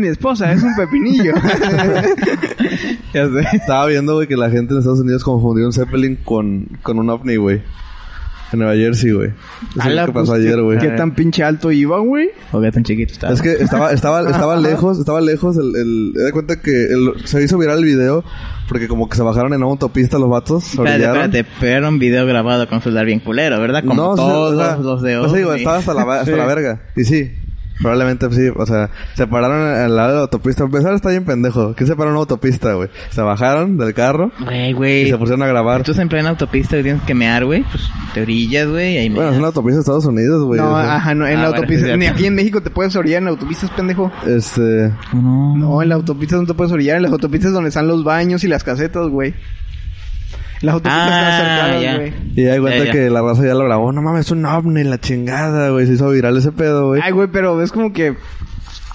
[0.00, 1.32] mi esposa, es un pepinillo.
[3.14, 3.46] ya sé.
[3.56, 7.10] Estaba viendo, güey, que la gente en Estados Unidos confundió un Zeppelin con, con un
[7.10, 7.62] ovni, güey.
[8.52, 9.30] En Nueva Jersey, güey.
[9.78, 10.78] Eso es lo que pasó ayer, ¿qué- güey.
[10.78, 12.30] ¿Qué tan pinche alto iba, güey?
[12.50, 13.32] O qué tan chiquito estaba.
[13.32, 17.40] Es que estaba, estaba, estaba lejos, estaba lejos el, el, da cuenta que el- se
[17.44, 18.24] hizo viral el video
[18.68, 21.22] porque como que se bajaron en una autopista los vatos, Espérate, orillaron.
[21.26, 23.82] espérate, pero era un video grabado con celular bien culero, ¿verdad?
[23.84, 25.58] Como no, todos o sea, los de o sea, digo, OVNI.
[25.60, 26.36] estaba hasta la, hasta Sí.
[26.36, 26.80] la verga.
[26.96, 27.30] Y sí,
[27.80, 30.64] probablemente sí, o sea, se pararon al lado de la autopista.
[30.64, 31.74] Empezar está bien pendejo.
[31.74, 32.88] ¿Quién se paró en una autopista, güey?
[33.10, 35.08] Se bajaron del carro Güey, y güey.
[35.10, 35.82] se pusieron a grabar.
[35.82, 37.62] Tú en plena autopista y tienes que mear, güey.
[37.70, 38.94] Pues te orillas, güey.
[38.94, 40.60] y Ahí Bueno, es una autopista de Estados Unidos, güey.
[40.60, 41.96] no, o sea, ajá, no, en Ah, la bueno, autopista.
[41.96, 44.10] Ni aquí en México te puedes orillar en autopistas, pendejo.
[44.26, 45.56] Este, No.
[45.56, 46.96] No, en la autopista no te puedes orillar.
[46.96, 49.34] En las autopistas donde están los baños y las casetas, güey.
[50.62, 51.30] Las autopistas Ah,
[51.70, 51.90] están ya.
[51.92, 52.12] cercanas, güey.
[52.36, 52.92] y hay cuenta Ya, ya.
[52.92, 53.92] que la raza ya lo grabó.
[53.92, 55.86] No mames, es un ovni, la chingada, güey.
[55.86, 57.00] Se hizo viral ese pedo, güey.
[57.02, 58.14] Ay, güey, pero es como que...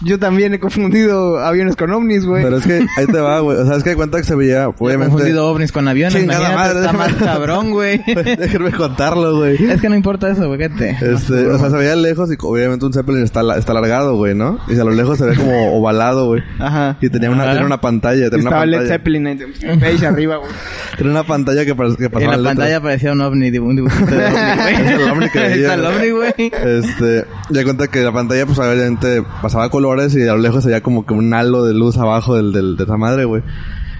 [0.02, 2.44] Yo también he confundido aviones con ovnis, güey.
[2.44, 3.58] Pero es que ahí te va, güey.
[3.58, 5.12] O sea, es que hay cuenta que se veía, He obviamente.
[5.12, 6.20] confundido ovnis con aviones.
[6.20, 8.02] Chingada madre, está déjame- más cabrón, güey.
[8.38, 9.56] Déjenme contarlo, güey.
[9.64, 10.60] es que no importa eso, güey.
[10.60, 10.66] ¿qué
[11.02, 14.60] Este, o sea, se veía lejos y obviamente un Zeppelin está, está alargado, güey, ¿no?
[14.68, 16.44] Y a lo lejos se ve como ovalado, güey.
[16.60, 16.98] Ajá.
[17.02, 18.98] Y tenía una, tenía una pantalla, tenía una Estaba Led pantalla.
[18.98, 20.52] Zeppelin ahí, arriba, güey.
[20.98, 22.56] Tenía una pantalla que, pa- que En pasaba la letras.
[22.56, 24.74] pantalla aparecía un ovni, dibu- un dibujito de ovni, güey.
[24.76, 25.96] Es el ovni que está el güey.
[25.96, 26.52] ovni, güey.
[26.80, 29.70] Este, ya cuenta que la pantalla, pues obviamente pasaba
[30.16, 32.84] y a lo lejos veía como que un halo de luz abajo del, del, de
[32.84, 33.44] esa madre, güey.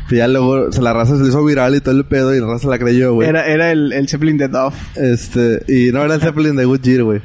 [0.10, 2.40] Y ya luego se la raza se le hizo viral y todo el pedo y
[2.40, 3.28] la raza la creyó, güey.
[3.28, 4.76] Era, era el, el Zeppelin de Dove.
[4.96, 7.22] Este, y no era el Zeppelin de Goodyear, güey.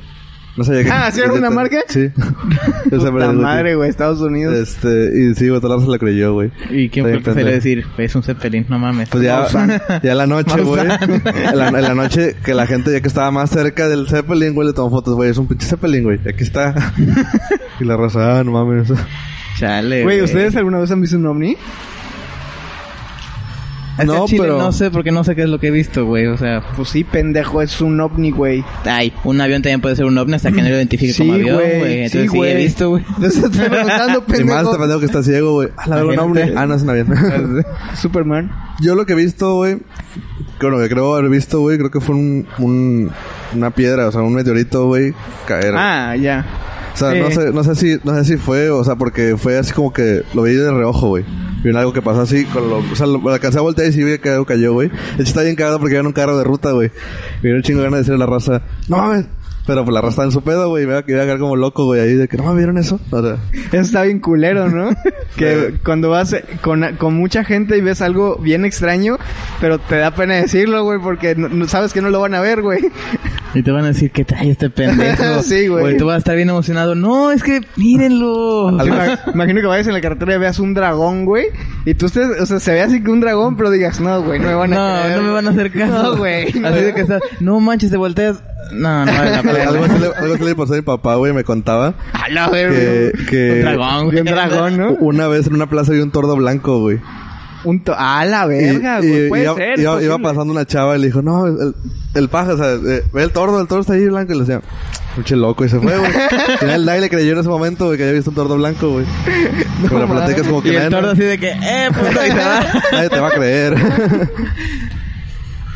[0.60, 0.90] No sabía que...
[0.90, 1.78] Ah, ¿sí era una marca?
[1.88, 2.10] Sí.
[2.90, 3.32] Puta Goodyear.
[3.32, 4.54] madre, güey, Estados Unidos.
[4.54, 6.50] Este, y sí, güey, toda la creyó, güey.
[6.68, 7.86] ¿Y quién fue el que se le decir?
[7.96, 9.08] Es un Zeppelin, no mames.
[9.08, 9.46] Pues ya,
[10.02, 10.86] ya en la noche, güey.
[10.86, 11.22] Maussan.
[11.24, 14.52] En la, en la noche que la gente ya que estaba más cerca del Zeppelin,
[14.52, 15.30] güey, le tomó fotos, güey.
[15.30, 16.20] Es un pinche Zeppelin, güey.
[16.28, 16.74] Aquí está.
[17.80, 18.92] y la raza, ah, no mames.
[19.56, 21.56] Chale, Güey, ¿ustedes alguna vez han visto un ovni?
[24.06, 26.26] No, chile pero- no sé porque no sé qué es lo que he visto, güey.
[26.26, 28.64] O sea, Pues sí, pendejo, es un ovni, güey.
[28.84, 31.34] ay, un avión también puede ser un ovni hasta que no lo identifique Sí, como
[31.34, 33.04] avión, güey, sí, sí, he visto, güey.
[33.20, 34.60] Te estoy preguntando, Y más pendejo.
[34.70, 35.68] este pendejo que está ciego, güey.
[35.76, 36.52] Ah, la un hombre.
[36.56, 37.08] Ah, no, es un avión.
[37.96, 38.50] Superman.
[38.80, 39.78] Yo lo que he visto, güey,
[40.60, 43.10] bueno, que creo haber visto, güey, creo que fue un, un,
[43.54, 45.12] una piedra, o sea, un meteorito, güey,
[45.46, 45.74] caer.
[45.76, 46.46] Ah, ya.
[47.00, 47.18] Sea, sí.
[47.20, 49.92] no sé, no sé si, no sé si fue, o sea, porque fue así como
[49.92, 51.24] que lo vi de reojo, güey.
[51.64, 54.02] Vi algo que pasó así, con lo, o sea, lo, alcancé a voltear y sí
[54.02, 54.90] vi que algo cayó, güey.
[55.16, 56.90] De está bien cagado porque iba en un carro de ruta, güey.
[57.42, 59.26] Me un chingo de ganas de decirle a la raza, no mames.
[59.66, 60.84] Pero pues la raza está en su pedo, güey.
[60.86, 62.98] Me iba a quedar como loco, güey, ahí de que no me vieron eso.
[63.10, 64.90] O sea, Eso está bien culero, ¿no?
[65.36, 69.18] que cuando vas con, con mucha gente y ves algo bien extraño,
[69.60, 72.62] pero te da pena decirlo, güey, porque no- sabes que no lo van a ver,
[72.62, 72.80] güey.
[73.54, 75.42] Y te van a decir, ¿qué trae este pendejo?
[75.42, 75.96] Sí, güey.
[75.96, 76.94] Tú vas a estar bien emocionado.
[76.94, 78.70] No, es que, mírenlo.
[79.34, 81.46] Imagino que vayas en la carretera y veas un dragón, güey,
[81.84, 84.38] y tú estés, o sea, se ve así que un dragón, pero digas, no, güey,
[84.38, 86.02] no me van a No, creer, no me van a hacer caso.
[86.02, 86.44] No, güey.
[86.48, 88.42] Así de que estás, no manches, te volteas.
[88.72, 89.68] No, no vale la pena.
[89.68, 92.48] algo, así le, algo así le pasó a mi papá, güey, me contaba A la
[92.50, 94.18] que, que Un dragón, güey.
[94.20, 94.90] un dragón, ¿no?
[95.00, 97.00] una vez en una plaza vi un tordo blanco, güey.
[97.64, 99.78] Un to a la verga, Y- y- güey, puede iba, ser.
[99.80, 101.74] iba- iba pasando una chava y le dijo, no, el,
[102.14, 104.32] el paja, o sea, eh, ve el tordo, el tordo está ahí blanco.
[104.32, 104.62] Y le decía,
[105.14, 106.10] pinche loco, y se fue, güey.
[106.52, 108.90] Al final nadie le creyó en ese momento, güey, que había visto un tordo blanco,
[108.90, 109.04] güey.
[109.82, 112.30] Pero la platicas como que Y el nadie, tordo así de que, eh, puto, y
[112.30, 112.60] se va.
[112.92, 113.74] nadie te va a creer.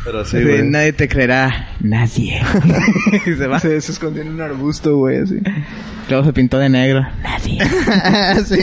[0.03, 0.63] Pero sí, Sí, güey.
[0.63, 1.69] nadie te creerá.
[1.81, 2.41] Nadie.
[3.25, 3.59] y se va.
[3.59, 5.37] Se, se escondió en un arbusto, güey, así.
[6.09, 7.01] Luego se pintó de negro.
[7.23, 7.59] Nadie.
[8.45, 8.59] sí.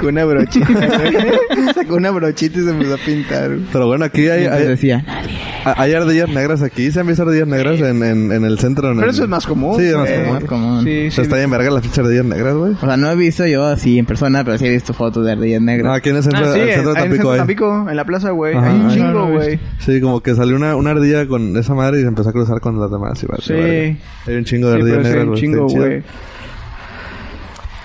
[0.00, 1.72] Con una brochita, güey.
[1.74, 3.50] Sacó una brochita y se empezó a pintar.
[3.72, 5.38] Pero bueno, aquí hay, hay, decía, nadie.
[5.64, 6.90] a- hay ardillas negras aquí.
[6.90, 8.90] ¿Se han visto ardillas negras en, en, en el centro?
[8.90, 9.76] en Pero el- eso es más común.
[9.78, 10.32] Sí, es más común.
[10.34, 10.84] Más común.
[10.84, 11.20] Sí, O sí.
[11.22, 12.72] está bien verga las pinches ardillas negras, güey.
[12.74, 15.32] O sea, no he visto yo así en persona, pero sí he visto fotos de
[15.32, 15.96] ardillas No, negras.
[15.96, 17.38] aquí en el centro, Ah, sí, el centro de en el Tampico centro de hay.
[17.38, 18.54] Tampico, en la plaza, güey.
[18.56, 18.94] Hay un hay.
[18.94, 19.60] chingo, No, no he güey.
[19.78, 22.60] Sí, como que salió una, una ardilla con esa madre y se empezó a cruzar
[22.60, 23.22] con las demás.
[23.22, 23.52] Y vale, Sí.
[23.54, 23.96] vale.
[24.26, 25.40] Hay un chingo de Sí, ardillas negras, un güey.
[25.40, 25.86] chingo, Está chido.
[25.86, 26.02] güey.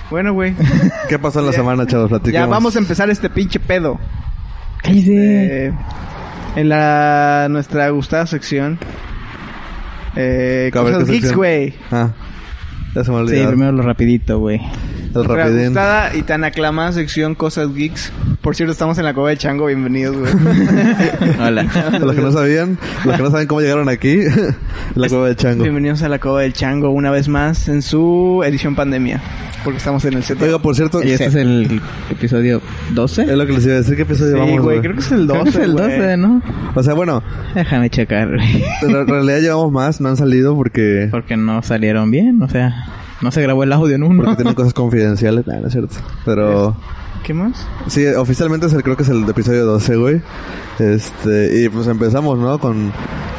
[0.10, 0.54] Bueno, güey.
[1.10, 2.10] ¿Qué pasó en la semana, chavos?
[2.10, 2.46] Platiquemos.
[2.46, 4.00] ya vamos a empezar este pinche pedo.
[4.82, 5.68] Cállese.
[5.68, 5.74] Eh,
[6.56, 8.78] en la nuestra gustada sección.
[10.16, 11.74] Eh, A ver, cosas ¿qué geeks, güey.
[11.92, 12.10] Ah,
[12.94, 13.42] ya se me olvidó.
[13.42, 14.62] Sí, primero lo rapidito, güey.
[15.14, 15.66] El rapidín.
[15.68, 18.12] gustada y tan aclamada sección Cosas Geeks.
[18.42, 19.66] Por cierto, estamos en la Cueva de Chango.
[19.66, 20.32] Bienvenidos, güey.
[21.40, 21.66] Hola.
[21.74, 24.20] Para los que no sabían, los que no saben cómo llegaron aquí,
[24.96, 25.64] la cueva de Chango.
[25.64, 29.22] Bienvenidos a la Cueva del Chango una vez más en su edición pandemia.
[29.66, 30.42] Porque estamos en el set.
[30.42, 32.62] Oiga, por cierto, Y este es el episodio
[32.94, 33.24] 12.
[33.24, 33.96] es lo que les iba a decir.
[33.98, 34.82] ¿Qué episodio Sí, llevamos, güey, güey?
[34.82, 35.44] creo que es el Creo 12.
[35.44, 35.90] que es el güey.
[36.00, 36.42] 12, ¿no?
[36.76, 37.24] O sea, bueno,
[37.56, 38.64] Déjame checar, güey.
[38.80, 42.74] pero en realidad llevamos más, no han salido porque, Porque no salieron bien, o sea,
[43.22, 44.24] no se grabó el audio en uno.
[44.24, 45.46] porque tienen cosas confidenciales.
[45.48, 45.96] Nah, no es cierto.
[46.26, 46.78] Pero,
[47.24, 47.68] ¿Qué más?
[47.88, 50.22] sí, oficialmente es el, creo que es el episodio 12, güey.
[50.78, 52.60] Este, y pues empezamos, ¿no?
[52.60, 52.92] Con,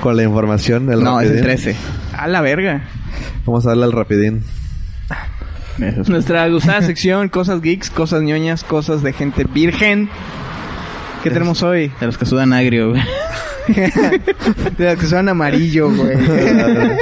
[0.02, 0.90] con la información.
[0.90, 1.56] El no, es el rapidín.
[1.72, 1.76] 13.
[2.18, 2.82] A la verga.
[3.46, 4.42] Vamos a darle al rapidín.
[5.80, 10.08] Eso Nuestra gustada sección, cosas geeks, cosas ñoñas, cosas de gente virgen.
[11.22, 11.90] ¿Qué tenemos hoy?
[12.00, 13.02] De los que sudan agrio, güey.
[14.78, 16.16] De las que son amarillo, güey.
[16.16, 16.96] De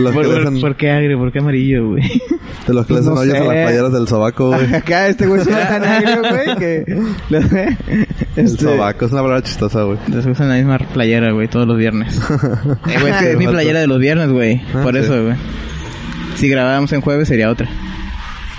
[0.00, 1.18] los que ¿Por, le por- hacen, por qué agrio?
[1.18, 2.02] ¿Por qué amarillo, güey?
[2.66, 4.74] de los que le hacen No hoyos a las playeras del sobaco, güey.
[4.74, 6.84] Acá este güey suena tan agrio, güey, que...
[8.36, 9.98] El Este, sobaco, es una palabra chistosa, güey.
[10.06, 12.16] De los que usan la misma playera, güey, todos los viernes.
[12.88, 14.62] Eh, güey, es que es mi playera de los viernes, güey.
[14.74, 15.00] Ah, Por sí.
[15.00, 15.34] eso, güey.
[16.40, 17.68] Si grabábamos en jueves sería otra.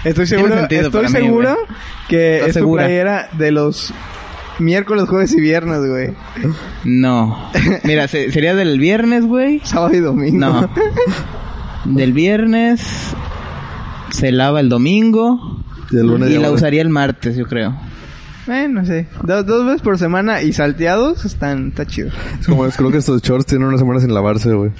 [0.03, 1.67] Estoy seguro, sentido estoy para mí, seguro güey.
[2.07, 2.83] que ¿Estás es tu segura?
[2.85, 3.93] playera de los
[4.59, 6.13] miércoles, jueves y viernes, güey.
[6.83, 7.49] No.
[7.83, 9.61] Mira, se- sería del viernes, güey.
[9.63, 10.37] Sábado y domingo.
[10.39, 10.69] No.
[11.85, 12.81] Del viernes
[14.11, 17.75] se lava el domingo Y el lunes y ya la usaría el martes, yo creo.
[18.51, 19.07] Eh, no sé.
[19.23, 21.69] Dos, dos veces por semana y salteados están...
[21.69, 22.09] Está chido.
[22.39, 24.71] Es como, es- creo que estos shorts tienen una semana sin lavarse, güey.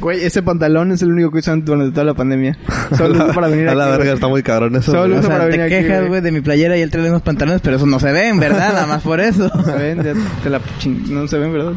[0.00, 2.56] Güey, ese pantalón es el único que usan durante toda la pandemia.
[2.96, 4.14] Solo a uso la, para venir a la aquí, verga, güey.
[4.14, 4.92] está muy cabrón eso.
[4.92, 5.16] Solo.
[5.16, 6.20] O uso para sea, te venir aquí, quejas, güey.
[6.20, 8.72] de mi playera y el trae unos pantalones, pero esos no se ven, ¿verdad?
[8.72, 9.48] Nada más por eso.
[9.64, 10.02] ¿Saben?
[10.02, 10.12] Ya
[10.42, 11.72] te la ching- No se ven, ¿verdad?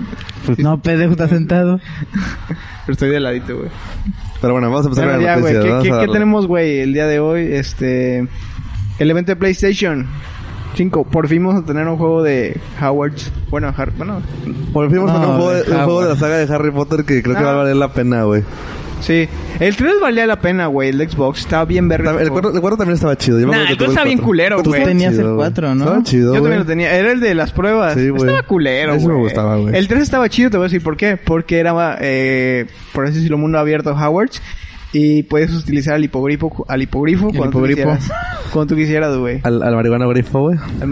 [0.58, 1.80] No, pendejo, está sentado.
[2.86, 3.70] Pero estoy de ladito, güey.
[4.42, 5.54] Pero bueno, vamos a empezar Bueno, con ya, güey.
[5.54, 5.84] noticias.
[5.84, 7.42] ¿Qué, qué- a tenemos, güey, el día de hoy?
[7.54, 8.28] Este...
[9.00, 10.06] El evento de PlayStation
[10.76, 11.04] 5.
[11.06, 13.14] Por fin vamos a tener un juego de Howard.
[13.50, 14.22] Bueno, Har- bueno...
[14.74, 16.38] Por fin vamos a No, tener un juego, de, de un juego de la saga
[16.38, 17.46] de Harry Potter que creo que Ah.
[17.46, 18.44] va a valer la pena, güey.
[19.02, 19.28] Sí.
[19.60, 20.88] El 3 valía la pena, güey.
[20.90, 22.12] El Xbox estaba bien verga.
[22.22, 23.38] El cuarto, el cuarto también estaba chido.
[23.38, 24.66] Yo me Nah, acuerdo que el tuve cuarto estaba bien culero, güey.
[24.80, 25.38] estaba Tenías el chido, güey.
[25.38, 25.84] cuatro, ¿no?
[25.84, 26.96] Estaba chido, Yo también lo tenía.
[26.96, 27.96] Era el de las pruebas.
[27.96, 28.22] Sí, güey.
[28.24, 29.08] estaba culero, güey.
[29.08, 29.76] me gustaba, güey.
[29.76, 31.18] El 3 estaba chido, te voy a decir por qué.
[31.18, 34.42] Porque era, eh, por así decirlo, mundo abierto Howard's.
[34.96, 37.82] Y puedes utilizar al hipogrifo, al hipogrifo cuando hipogrifo.
[37.90, 38.12] tú quisieras.
[38.52, 39.40] Cuando tú quisieras, güey.
[39.44, 40.58] Al, al marihuana grifo, güey.
[40.80, 40.92] Al,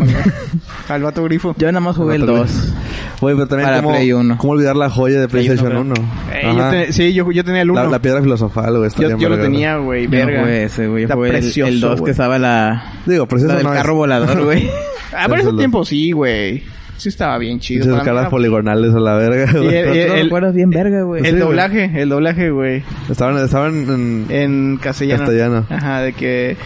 [0.89, 1.53] al vato grifo.
[1.59, 2.73] Yo nada más jugué el No, 2.
[3.21, 4.37] Güey, pero también Para cómo, Play uno.
[4.39, 6.09] cómo olvidar la joya de Play PlayStation uno, 1.
[6.33, 6.71] Eh, yo Ajá.
[6.71, 7.83] te- sí, yo, yo tenía el 1.
[7.83, 8.89] la, la piedra filosofal, güey.
[8.97, 10.05] yo yo lo tenía, güey.
[10.05, 10.39] No Verga.
[10.41, 11.03] jugué ese, güey.
[11.03, 12.05] Está precioso, el 2 güey.
[12.05, 12.83] que estaba la...
[13.05, 13.77] Digo, precioso La del no es.
[13.79, 14.67] carro volador, güey.
[15.15, 16.63] Ah, por ese tiempo sí, güey.
[17.01, 17.95] Sí estaba bien chido.
[17.95, 19.75] Mí caras era- poligonales a la verga, Y güey.
[19.75, 21.21] el- el- recuerdas bien verga, güey.
[21.21, 21.41] El Sí, güey.
[21.43, 22.83] doblaje, el doblaje, güey.
[23.09, 24.25] Estaban, estaban en...
[24.29, 25.21] En castellano.
[25.23, 25.65] Castellano.
[25.71, 26.57] Ajá, de que...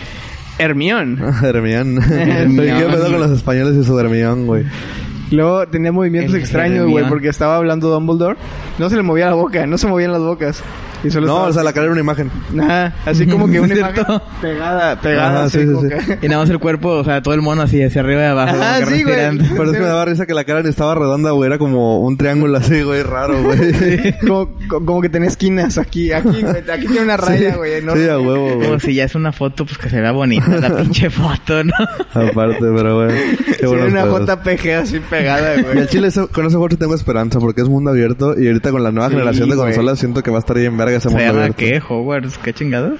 [0.59, 1.17] Hermión.
[1.43, 1.99] Hermión.
[2.11, 2.77] Hermión.
[2.79, 4.65] ¿Qué pedo con los españoles y su Hermión, güey?
[5.31, 6.91] Luego tenía movimientos El extraños, Hermión.
[6.91, 8.37] güey, porque estaba hablando Dumbledore.
[8.77, 10.61] No se le movía la boca, no se movían las bocas.
[11.05, 12.31] Y solo No, estaba- o sea, la cara era una imagen.
[12.61, 14.21] Ajá, así como que una ¿Es imagen cierto?
[14.41, 15.87] pegada, pegada, Ajá, así sí, sí, como sí.
[16.19, 18.25] que- Y nada más el cuerpo, o sea, todo el mono así, hacia arriba y
[18.25, 18.55] abajo.
[18.79, 19.15] Que sí, güey.
[19.15, 21.47] Pero es que me daba risa que la cara ni estaba redonda, güey.
[21.47, 24.15] Era como un triángulo así, güey, raro, güey.
[24.27, 27.81] como, co- como que tenía esquinas aquí, aquí, güey, aquí tiene una raya, güey.
[27.81, 28.67] Sí, a huevo, güey.
[28.67, 31.73] Como si ya es una foto, pues que se vea bonita la pinche foto, ¿no?
[32.13, 33.13] Aparte, pero bueno.
[33.45, 34.05] Qué Sí, una.
[34.05, 35.77] JPG así pegada, Y güey.
[35.79, 38.83] al chile con ese juego sí tengo esperanza porque es mundo abierto y ahorita con
[38.83, 41.23] la nueva Sí, generación de consolas siento que va a estar bien verga ¿Se mundo
[41.23, 41.57] llama abierto.
[41.57, 41.81] qué?
[41.87, 42.37] ¿Hogwarts?
[42.39, 42.93] ¿Qué chingado?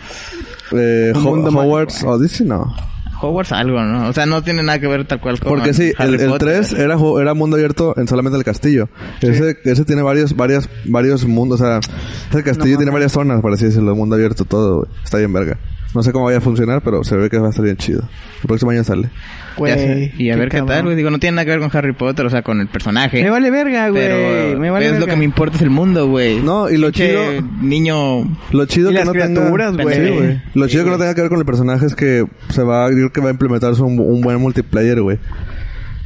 [0.71, 2.11] Eh, Ho- mundo Hogwarts mágico.
[2.11, 2.73] Odyssey no.
[3.21, 4.09] Hogwarts algo, ¿no?
[4.09, 6.29] O sea, no tiene nada que ver tal cual con Porque sí, Harry el, el
[6.31, 6.65] Potter.
[6.67, 8.89] 3 era, era mundo abierto en solamente el castillo.
[9.21, 12.93] Ese, ese tiene varios, varios, varios mundos, o sea, ese castillo No tiene mames.
[12.93, 14.89] varias zonas, por así decirlo, mundo abierto, todo, güey.
[15.03, 15.57] Está bien verga.
[15.93, 18.01] No sé cómo vaya a funcionar, pero se ve que va a estar bien chido.
[18.41, 19.09] El próximo año sale.
[19.55, 20.95] Güey, Y a ver qué tal, güey.
[20.97, 23.23] Digo, no tiene nada que ver con Harry Potter, o sea, con el personaje.
[23.23, 24.01] Me vale verga, güey.
[24.05, 25.13] Pero me vale es lo verga.
[25.13, 26.41] que me importa es el mundo, güey.
[26.41, 28.37] No, y lo Pinche chido- niño...
[28.51, 29.83] Lo chido Y que las no criaturas, tenga...
[29.83, 29.95] güey.
[29.95, 30.41] Sí, güey.
[30.53, 32.89] Lo Sí, chido que no tenga que ver con el personaje es que se va,
[32.89, 35.17] yo creo que va a implementarse un, un buen multiplayer, güey.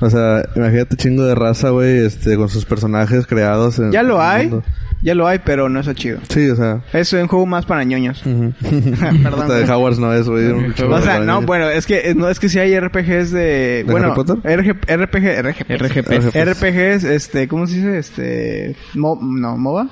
[0.02, 3.80] O sea, imagínate chingo de raza, güey, este, con sus personajes creados.
[3.80, 4.48] En, Ya lo en hay.
[4.48, 4.64] mundo.
[5.02, 6.20] Ya lo hay, pero no está chido.
[6.28, 6.82] Sí, o sea.
[6.92, 8.22] Es un juego más para ñoños.
[8.26, 8.54] ujú.
[8.62, 9.42] Perdón.
[9.42, 9.72] Hasta de güey.
[9.72, 10.48] Hogwarts no es, güey.
[10.48, 13.84] un juego O sea, no, bueno, es que no es que si hay RPGs de,
[13.86, 14.38] ¿De bueno, Harry Potter?
[14.44, 16.36] RG, RPG, RGP, RGPs.
[16.36, 17.98] RPGs, este, ¿cómo se dice?
[17.98, 19.88] Este, mo- no, MOBA.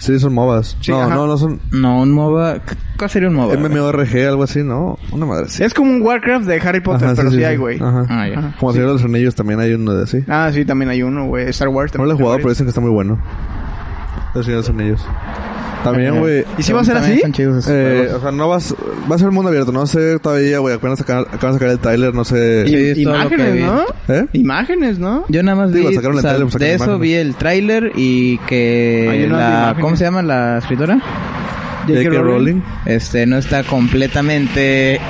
[0.00, 0.76] Sí, son MOBAs.
[0.80, 1.14] Sí, no, ajá.
[1.14, 2.60] no, no son No, un MOBA...
[2.98, 3.56] ¿Qué sería un MOBA?
[3.56, 4.98] MMORG, algo así, ¿no?
[5.12, 5.62] Una madre así.
[5.62, 7.76] Es como un Warcraft de Harry Potter, Ajá, pero sí, hay, güey.
[7.80, 8.06] Ajá.
[8.08, 8.38] Ah, ya.
[8.38, 8.54] Ajá.
[8.58, 10.24] Como si los anillos también hay uno de así.
[10.26, 11.48] Ah, sí, también hay uno, güey.
[11.50, 12.08] Star Wars No también.
[12.08, 13.20] lo he jugado, pero dicen que está muy bueno.
[14.34, 15.06] Los Señores de los Anillos.
[15.84, 16.44] También, güey.
[16.58, 17.12] ¿Y si va a ser así?
[17.12, 18.14] están chidos esos Eh, juegos.
[18.16, 18.74] o sea, no vas...
[19.10, 19.72] Va a ser mundo abierto.
[19.72, 20.74] No sé todavía, güey.
[20.74, 22.14] Apenas acaban de sacar el Tyler.
[22.14, 22.66] No sé...
[22.94, 23.64] Sí, Imágenes.
[23.64, 23.84] ¿no?
[24.14, 24.26] ¿Eh?
[24.34, 25.24] Imágenes, ¿no?
[25.28, 27.34] Yo nada más Digo, vi, sacaron el o sea, tráiler, pues, de eso vi el
[27.36, 29.76] tráiler y que la.
[29.80, 31.00] ¿cómo se llama la escritora?
[31.86, 32.10] J.K.
[32.20, 32.60] Rowling.
[32.84, 35.00] Este no está completamente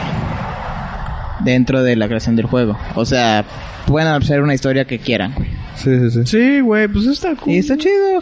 [1.40, 2.78] dentro de la creación del juego.
[2.94, 3.44] O sea,
[3.86, 5.48] pueden hacer una historia que quieran, güey.
[5.76, 6.20] Sí, sí, sí.
[6.26, 7.52] Sí, güey, pues está cool.
[7.54, 8.20] Y está chido.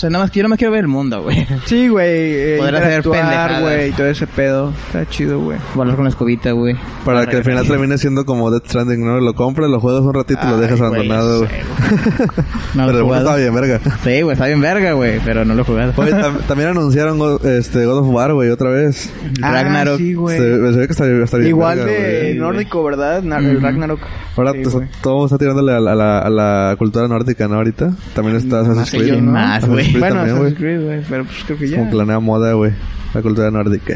[0.00, 1.46] O sea, nada más quiero, más quiero ver el mundo, güey.
[1.66, 2.08] Sí, güey.
[2.08, 3.60] Eh, Poder hacer pendejadas.
[3.60, 4.72] güey, y todo ese pedo.
[4.86, 5.58] Está chido, güey.
[5.74, 6.74] Volar con la escobita, güey.
[7.04, 9.20] Para que al final termine siendo como Death Stranding, ¿no?
[9.20, 11.50] Lo compras, lo juegas un ratito y lo dejas güey, abandonado, no güey.
[11.50, 11.62] sé,
[12.74, 13.20] No Pero el juego jugado.
[13.20, 13.80] estaba bien, verga.
[14.02, 15.92] Sí, güey, está bien verga, güey, pero no lo he jugado.
[15.96, 19.12] Oye, tam- también anunciaron God, este, God of War, güey, otra vez.
[19.38, 19.94] Ragnarok.
[19.96, 20.38] Ah, sí, güey.
[20.38, 22.38] Se, se ve que está, está bien Igual verga, de güey.
[22.38, 23.22] nórdico, ¿verdad?
[23.22, 23.60] Na- El.
[23.60, 24.00] Ragnarok.
[24.36, 24.62] Ahora Sí,
[25.02, 27.56] todo está tirándole a la, a, la, a la cultura nórdica, ¿no?
[27.56, 27.90] Ahorita.
[28.14, 29.20] También está Assassin's Más Creed.
[29.20, 29.89] Más, güey.
[29.90, 30.54] Creed Bueno, también, güey.
[30.54, 31.00] Creed, güey.
[31.08, 31.78] Pero pues creo que ya.
[31.78, 32.72] Como que la nueva moda, güey.
[33.14, 33.94] La cultura nórdica.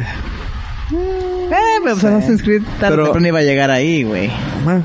[0.93, 4.29] Eh, pero pues Assassin's Creed tarde Pero- o temprano iba a llegar ahí, güey.
[4.67, 4.81] Ah,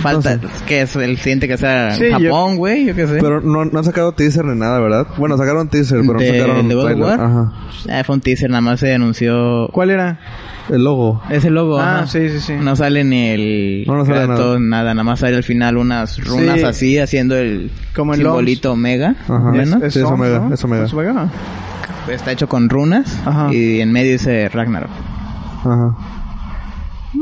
[0.00, 0.64] Falta, no sé.
[0.66, 3.18] que es el siguiente que sea Sí, Japón, güey, yo qué sé.
[3.20, 5.06] Pero no, no han sacado teaser ni nada, ¿verdad?
[5.16, 6.96] Bueno, sacaron teaser, pero ¿De- no sacaron de trailer.
[7.04, 7.20] War?
[7.20, 7.52] Ajá.
[7.90, 10.18] Ah, fue un teaser, nada más se anunció ¿Cuál era?
[10.70, 11.20] El logo.
[11.30, 11.78] ese logo.
[11.78, 12.06] Ah, ajá.
[12.06, 12.54] sí, sí, sí.
[12.60, 14.94] No sale ni el No, no sale Kratos, nada.
[14.94, 16.64] nada más sale al final unas runas Sí.
[16.64, 19.14] así haciendo el Como en simbolito omega.
[19.28, 19.52] Ajá.
[19.52, 19.78] ¿no?
[19.90, 20.54] Sí, es Omega, ¿no?
[20.54, 20.86] es Omega.
[20.92, 21.28] Omega?
[22.08, 23.52] Está hecho con runas Ajá.
[23.52, 24.90] y en medio dice Ragnarok.
[25.64, 25.94] Ajá.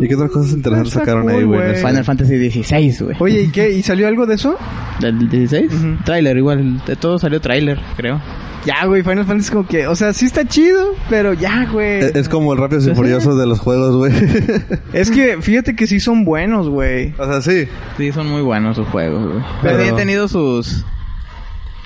[0.03, 1.77] ¿Y qué otras cosas interesantes está sacaron cool, ahí, güey?
[1.77, 3.17] Final Fantasy XVI, güey.
[3.21, 3.71] Oye, ¿y qué?
[3.71, 4.57] ¿Y salió algo de eso?
[5.01, 5.73] ¿Del 16?
[5.73, 5.97] Ujú.
[6.05, 6.85] Trailer, igual.
[6.85, 8.21] De todo salió trailer, creo.
[8.65, 9.87] Ya, güey, Final Fantasy como que...
[9.89, 12.01] O sea, sí está chido, pero ya, güey.
[12.01, 12.95] Es, es como el Rápidos y sí.
[12.95, 14.13] Furiosos de los juegos, güey.
[14.93, 17.13] Es que fíjate que sí son buenos, güey.
[17.19, 17.67] o sea, sí.
[17.97, 19.45] Sí, son muy buenos sus juegos, güey.
[19.63, 20.85] Pero- Pero sí han tenido sus...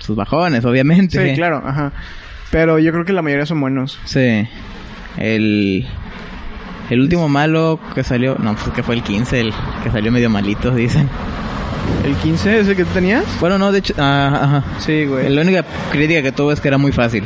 [0.01, 1.31] Sus bajones, obviamente.
[1.31, 1.93] Sí, claro, ajá.
[2.51, 3.99] Pero yo creo que la mayoría son buenos.
[4.05, 4.47] Sí.
[5.17, 5.87] El...
[6.90, 8.37] El último malo que salió...
[8.38, 9.52] No, pues que fue el 15, el
[9.83, 11.09] que salió medio malito, dicen.
[12.05, 13.25] ¿El 15 ese que tú tenías?
[13.40, 13.95] Bueno, no, de hecho...
[13.99, 14.64] ah, ajá.
[14.81, 15.28] Sí, güey.
[15.28, 17.25] La única crítica que tuvo es que era muy fácil.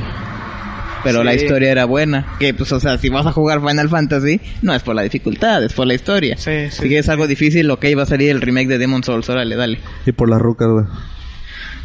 [1.03, 1.25] Pero Sí.
[1.25, 2.27] la historia era buena.
[2.39, 5.63] Que, pues, o sea, si vas a jugar Final Fantasy, no es por la dificultad,
[5.65, 6.37] es por la historia.
[6.37, 6.83] Sí, sí.
[6.83, 9.79] Si quieres algo difícil, ok, va a salir el remake de Demon Souls, órale, dale.
[10.05, 10.85] Y por las rucas, güey.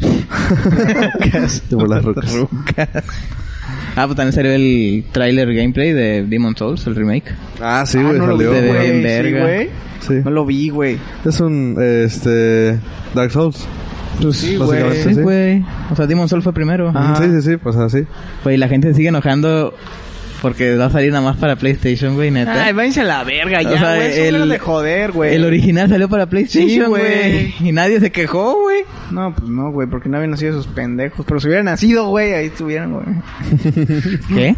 [1.70, 2.30] y por las rucas.
[3.96, 7.32] Ah, pues también salió el trailer gameplay de Demon Souls, el remake.
[7.60, 8.58] Ah, sí, Ah, güey, no lo salió, vi,
[8.96, 9.40] Sí, verga.
[9.42, 9.70] güey.
[10.00, 10.14] Sí.
[10.24, 10.98] No lo vi, güey.
[11.24, 12.78] Es un, este...
[13.14, 13.66] Dark Souls.
[14.20, 14.94] Pues sí, güey.
[15.02, 15.20] Sí, sí.
[15.22, 15.64] güey.
[15.90, 16.90] O sea, Demon Souls fue primero.
[16.90, 17.16] Ajá.
[17.16, 18.04] Sí, sí, sí, pues así.
[18.42, 19.74] Pues y la gente se sigue enojando
[20.40, 22.64] porque va a salir nada más para PlayStation, güey, neta.
[22.64, 24.08] Ay, váyanse a la verga ya, O sea, güey.
[24.12, 25.34] Eso el- de joder, güey.
[25.34, 27.54] el original salió para PlayStation, Sí, güey.
[27.60, 28.82] y nadie se quejó, güey.
[29.10, 31.24] No, pues no, güey, porque no habían nacido esos pendejos.
[31.26, 33.06] Pero si hubieran nacido, güey, ahí estuvieran, güey.
[34.28, 34.56] ¿Qué?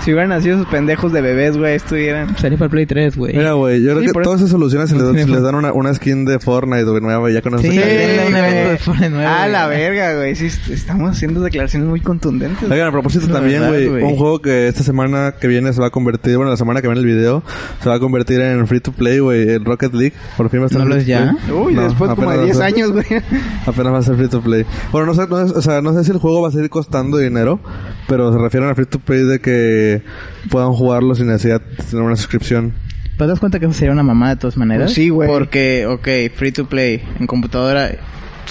[0.00, 2.36] Si hubieran nacido esos pendejos de bebés, güey, ahí estuvieran.
[2.38, 3.34] Salió para Play 3, güey.
[3.36, 6.24] Mira, güey, yo creo Sí, que esas soluciones se les, Sí, dan una, una skin
[6.24, 7.88] de Fortnite, güey, nueva, ya con eso Sí, un güey.
[7.88, 10.34] evento de Fortnite nuevo, Ah, la verga, güey.
[10.34, 12.70] Sí, est- estamos haciendo declaraciones muy contundentes.
[12.70, 14.02] Oigan, a propósito también, verdad, güey, güey.
[14.04, 15.05] un juego que esta semana
[15.38, 17.42] que viene se va a convertir, bueno, la semana que viene el video,
[17.82, 20.14] se va a convertir en free to play, güey, el Rocket League.
[20.36, 21.36] Por fin va a estar ¿No free to ya?
[21.44, 21.56] play.
[21.56, 23.04] Uy, No, después como de va a 10 ser- años, güey.
[23.66, 24.64] Apenas va a ser free to play.
[24.92, 27.18] Bueno, no sé, no, o sea, no sé si el juego va a seguir costando
[27.18, 27.60] dinero,
[28.08, 30.02] pero se refieren a free to play de que
[30.50, 32.72] puedan jugarlo sin necesidad de tener una suscripción.
[33.18, 34.88] ¿Te das cuenta que eso sería una mamada de todas maneras?
[34.88, 35.26] Pues sí, güey.
[35.28, 37.90] Porque, ok, free to play en computadora,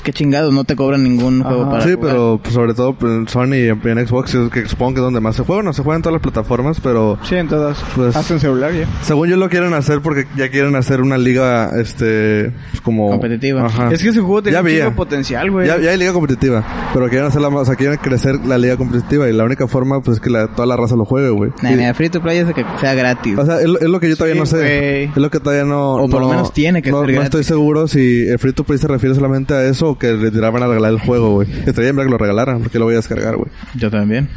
[0.06, 1.50] qué chingados, no te cobran ningún Ajá.
[1.50, 2.12] juego para sí, jugar.
[2.12, 5.00] pero pues, sobre todo pues, en Sony y en, en Xbox, es que supongo que
[5.00, 5.64] es donde más se juega.
[5.64, 7.84] No se juega en todas las plataformas, pero Sí, en todas.
[7.96, 8.88] Pues- Hasta en celular ya.
[9.02, 13.10] según yo lo quieren hacer porque ya quieren hacer una liga, este, pues, como...
[13.10, 13.66] Competitiva.
[13.66, 13.90] Ajá.
[13.92, 14.84] Es que ese juego tiene había.
[14.86, 15.68] chingo potencial, güey.
[15.68, 18.78] Ya, ya hay liga competitiva, pero quieren hacerla más, o sea, quieren crecer la liga
[18.78, 21.52] competitiva y la única forma pues es que la, toda la raza lo juegue, güey.
[21.64, 23.38] Nah, free to play es de que sea gratis.
[23.38, 25.04] O sea, es, lo- es lo que yo todavía Sí, no sé.
[25.06, 25.96] Es lo que todavía no...
[25.96, 27.26] O por no- lo menos tiene que no, ser No gratis.
[27.26, 30.62] estoy seguro si el free to play se refiere solamente a eso que le tiraban
[30.64, 31.48] a regalar el juego, güey.
[31.66, 33.50] Estaría bien ver que lo regalaran, porque lo voy a descargar, güey.
[33.76, 34.30] Yo también.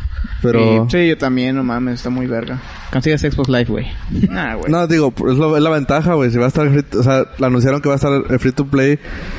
[0.43, 0.87] Pero...
[0.91, 2.61] Sí, yo también, no mames, está muy verga.
[2.93, 3.87] Consigues Xbox Live, güey.
[4.31, 4.71] Nah, güey.
[4.71, 6.31] No, digo, es, lo- es la ventaja, güey.
[6.31, 8.53] Si va a estar free, o sea, le anunciaron que va a estar eh, free
[8.53, 8.99] to play.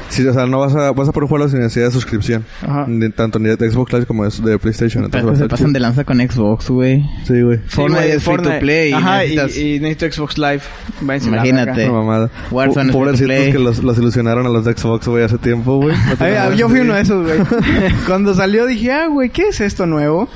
[0.09, 2.43] Si, o sea, no vas a, vas a por un juego sin necesidad de suscripción.
[2.61, 2.85] Ajá.
[2.87, 5.03] Ni, tanto ni de Xbox Live como de, de PlayStation.
[5.05, 7.03] Entonces va Pero se pasan de lanza con Xbox, güey.
[7.25, 7.57] Sí, güey.
[7.57, 10.61] Sí, Fortnite güey, es free to play y Ajá, y, necesitas- y necesito Xbox Live.
[11.01, 11.89] Váyanse a la Imagínate.
[11.89, 12.29] Una mamada.
[12.51, 13.51] Warzone es free to Pobrecitos play.
[13.51, 15.95] que los, los ilusionaron a los de Xbox, güey, hace tiempo, güey.
[16.19, 17.39] Ay, yo fui uno de esos, güey.
[18.07, 20.27] Cuando salió dije, ah, güey, ¿qué es esto nuevo?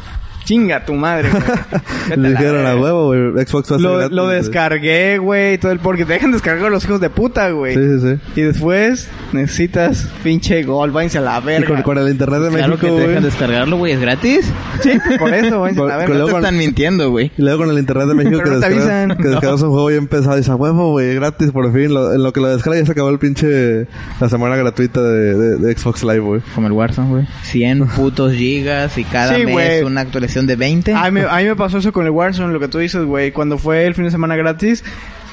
[0.45, 1.43] Chinga tu madre, güey.
[2.17, 3.45] Le dijeron a huevo, güey.
[3.45, 6.31] Xbox va a ser Lo, gratis, lo descargué, güey, y todo el porque te dejan
[6.31, 7.75] descargar los hijos de puta, güey.
[7.75, 7.99] Sí, sí,
[8.35, 8.41] sí.
[8.41, 11.67] Y después necesitas pinche gol, váyanse a la Y verga.
[11.67, 13.07] con, con el internet de Claro que México, te güey.
[13.07, 13.93] dejan descargarlo, güey.
[13.93, 14.51] ¿Es gratis?
[14.81, 16.05] Sí, pues por eso, váyanse a la verga.
[16.07, 17.31] con No luego te con- están mintiendo, güey.
[17.37, 19.17] Y luego con el internet de México que, no te descargas, avisan.
[19.17, 21.93] que descargas un juego bien pesado y dices, a huevo, güey, gratis, por fin.
[21.93, 23.87] Lo- en lo que lo descargas ya se acabó el pinche...
[24.19, 26.41] La semana gratuita de, de, de Xbox Live, güey.
[26.53, 27.27] Como el Warzone, güey.
[27.43, 29.83] 100 putos gigas y cada Sí, mes güey.
[29.83, 30.93] una actualización de 20.
[30.93, 33.31] A mí, a mí me pasó eso con el Warzone, lo que tú dices, güey.
[33.31, 34.83] Cuando fue el fin de semana gratis,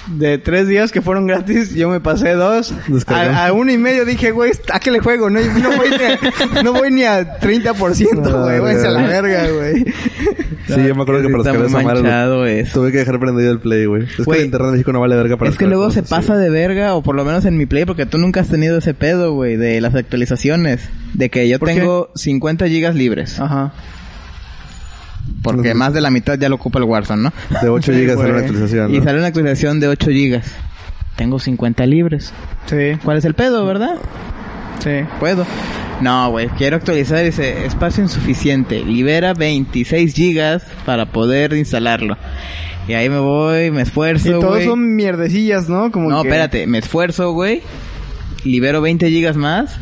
[0.06, 2.74] de tres días que fueron gratis, yo me pasé dos.
[3.06, 5.30] A, a uno y medio dije, güey, ¿a qué le juego?
[5.30, 8.60] No, no, voy, ni a, no voy ni a 30%, No, güey.
[8.60, 9.84] Váyanse a la verga, güey.
[10.66, 13.58] Sí, yo me acuerdo que para Está descargar esa madre tuve que dejar prendido el
[13.58, 14.04] Play, güey.
[14.04, 16.00] Es que Güey, el internet de México no vale verga para Es que luego se
[16.02, 16.26] cosas así.
[16.28, 18.78] pasa de verga, o por lo menos en mi play, porque tú nunca has tenido
[18.78, 20.88] ese pedo, güey, de las actualizaciones.
[21.14, 21.74] De que yo ¿Por qué?
[21.74, 23.38] tengo 50 gigas libres.
[23.40, 23.72] Ajá.
[25.42, 27.32] Porque más de la mitad ya lo ocupa el Warzone, ¿no?
[27.62, 30.46] De 8 Sí, gigas sale una actualización, Y sale una actualización de 8 gigas.
[31.16, 32.32] Tengo 50 libres.
[32.66, 33.96] Sí, ¿Cuál es el pedo, verdad?
[34.82, 34.90] sí.
[35.18, 35.44] Puedo.
[36.00, 38.82] No, güey, quiero actualizar ese espacio insuficiente.
[38.82, 42.16] Libera 26 gigas para poder instalarlo.
[42.88, 45.92] Y ahí me voy, me esfuerzo, Y todos son mierdecillas, ¿no?
[45.92, 47.60] Como No, que- espérate, me esfuerzo, güey.
[48.44, 49.78] Libero 20 gigas más.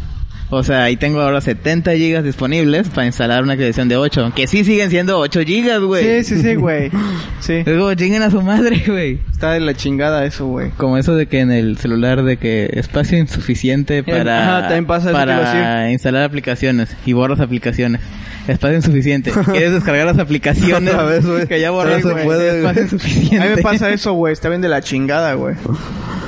[0.51, 4.33] O sea, ahí tengo ahora 70 gigas disponibles para instalar una actualización de 8.
[4.35, 6.25] Que sí siguen siendo 8 gigas, güey.
[6.25, 6.91] Sí, sí, sí, güey.
[7.41, 7.63] Sí.
[7.65, 9.21] Luego chinguen a su madre, güey.
[9.31, 10.71] Está de la chingada eso, güey.
[10.71, 15.13] Como eso de que en el celular de que espacio insuficiente para, ajá, también pasa
[15.13, 18.01] para instalar aplicaciones y borras aplicaciones.
[18.49, 19.31] Espacio insuficiente.
[19.45, 21.47] ¿Quieres descargar las aplicaciones vez, güey.
[21.49, 23.39] que ya puede, Espacio insuficiente.
[23.39, 24.33] A mí me pasa eso, güey.
[24.33, 25.55] Está bien de la chingada, güey.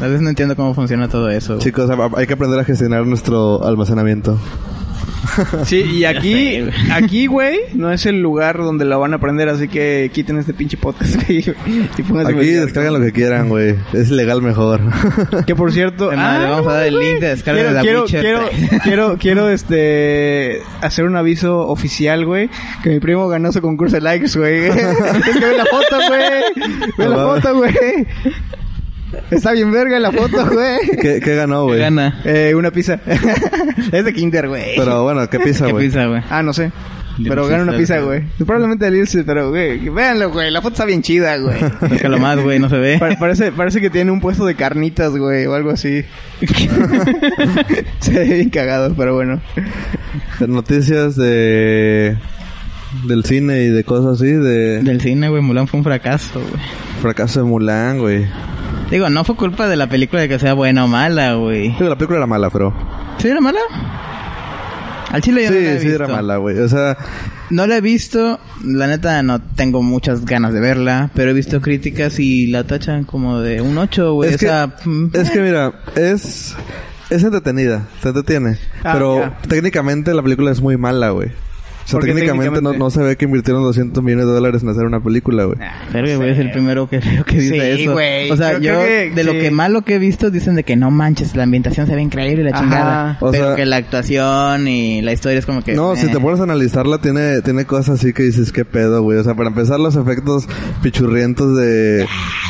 [0.00, 1.58] A veces no entiendo cómo funciona todo eso.
[1.58, 4.38] Chicos, hay que aprender a gestionar nuestro almacenamiento.
[5.64, 6.58] Sí, y aquí,
[6.90, 10.54] aquí, güey, no es el lugar donde lo van a aprender, así que quiten este
[10.54, 11.44] pinche podcast, güey,
[11.98, 13.76] y pónganse Aquí descargan lo que quieran, güey.
[13.92, 14.80] Es legal mejor.
[15.46, 17.80] Que por cierto, más, le vamos a dar el link de descarga quiero, de la
[17.82, 18.82] quiero, Witcher quiero, 3.
[18.82, 22.48] quiero, quiero, este, hacer un aviso oficial, güey,
[22.82, 24.66] que mi primo ganó su concurso de likes, güey.
[24.66, 26.88] es que ve la foto, güey.
[26.98, 27.74] Ve la Ah, foto, güey.
[29.30, 30.78] Está bien verga la foto, güey.
[31.00, 31.80] ¿Qué, qué ganó, güey?
[31.80, 32.20] Gana.
[32.24, 33.00] Eh, una pizza.
[33.92, 34.76] es de Kinder, güey.
[34.76, 35.86] Pero bueno, ¿qué pizza, ¿Qué güey?
[35.86, 36.22] pizza, güey?
[36.30, 36.70] Ah, no sé.
[37.22, 38.22] Pero gana una pizza, güey.
[38.38, 40.50] Probablemente de Little pero, güey, véanlo, güey.
[40.50, 41.58] La foto está bien chida, güey.
[41.90, 42.96] Déjalo más, güey, no se ve.
[42.98, 46.02] Pa- parece, parece que tiene un puesto de carnitas, güey, o algo así.
[47.98, 49.40] Se ve bien cagado, pero bueno.
[50.46, 52.16] Noticias de...
[53.06, 54.82] Del cine y de cosas así, de...
[54.82, 56.62] Del cine, güey, Mulan fue un fracaso, güey.
[57.02, 58.26] Fracaso de Mulan, güey.
[58.90, 61.68] Digo, no fue culpa de la película de que sea buena o mala, güey.
[61.70, 62.74] Digo, la película era mala, pero...
[63.18, 63.60] ¿Sí era mala?
[65.12, 66.04] Al chile yo no la he Sí, sí visto.
[66.04, 66.58] era mala, güey.
[66.58, 66.96] O sea,
[67.50, 71.60] No la he visto, la neta no tengo muchas ganas de verla, pero he visto
[71.60, 74.30] críticas y la tachan como de un 8, güey.
[74.30, 74.74] Es o que- sea,
[75.14, 76.56] es que mira, es...
[77.10, 78.56] Es entretenida, se entretiene.
[78.84, 81.30] Ah, pero técnicamente la película es muy mala, güey.
[81.90, 84.68] Sea, ¿Por qué técnicamente, No, no se ve que invirtieron 200 millones de dólares en
[84.68, 85.58] hacer una película, güey.
[85.92, 87.92] verga, güey, es el primero que veo que dice Sí, eso.
[87.92, 88.30] güey.
[88.30, 90.64] O sea, Creo- yo creo que de lo que malo que he visto dicen de
[90.64, 92.60] que no manches, la ambientación se ve increíble y la Ajá.
[92.62, 93.18] chingada.
[93.20, 96.20] O pero sea- que la actuación y la historia es como que No, si te
[96.20, 99.18] pones a analizarla, tiene, tiene cosas así que dices, qué pedo, güey.
[99.18, 100.46] O sea, para empezar, los efectos
[100.82, 102.06] pichurrientos de...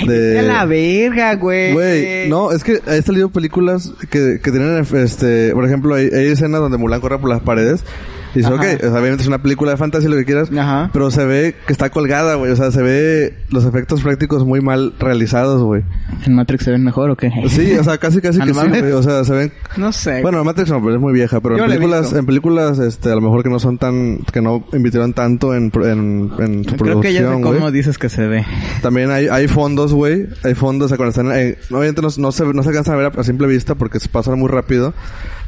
[0.06, 0.38] de...
[0.38, 1.72] A la verga, güey.
[1.72, 6.26] Güey, no, es que he salido películas que, que tienen, este, por ejemplo, hay, hay
[6.26, 7.84] escenas donde Mulan corre por las paredes.
[8.34, 8.56] Y dice, Ajá.
[8.56, 10.50] ok, o sea, obviamente es una película de fantasía, lo que quieras.
[10.56, 10.90] Ajá.
[10.92, 12.52] Pero se ve que está colgada, güey.
[12.52, 15.82] O sea, se ve los efectos prácticos muy mal realizados, güey.
[16.26, 17.30] ¿En Matrix se ven mejor o qué?
[17.48, 18.80] Sí, o sea, casi, casi que no sí, mames.
[18.82, 18.92] güey.
[18.92, 19.52] O sea, se ven...
[19.76, 20.22] No sé.
[20.22, 21.40] Bueno, Matrix no, pero es muy vieja.
[21.40, 24.18] Pero Yo en películas, en películas, este, a lo mejor que no son tan...
[24.32, 27.98] Que no invirtieron tanto en, en, en su Creo que ya sé producción, cómo dices
[27.98, 28.44] que se ve.
[28.82, 30.26] También hay, hay fondos, güey.
[30.44, 31.32] Hay fondos, o sea, cuando están...
[31.36, 33.98] eh, obviamente no, no se, no se alcanzan a ver a, a simple vista porque
[34.00, 34.94] se pasan muy rápido.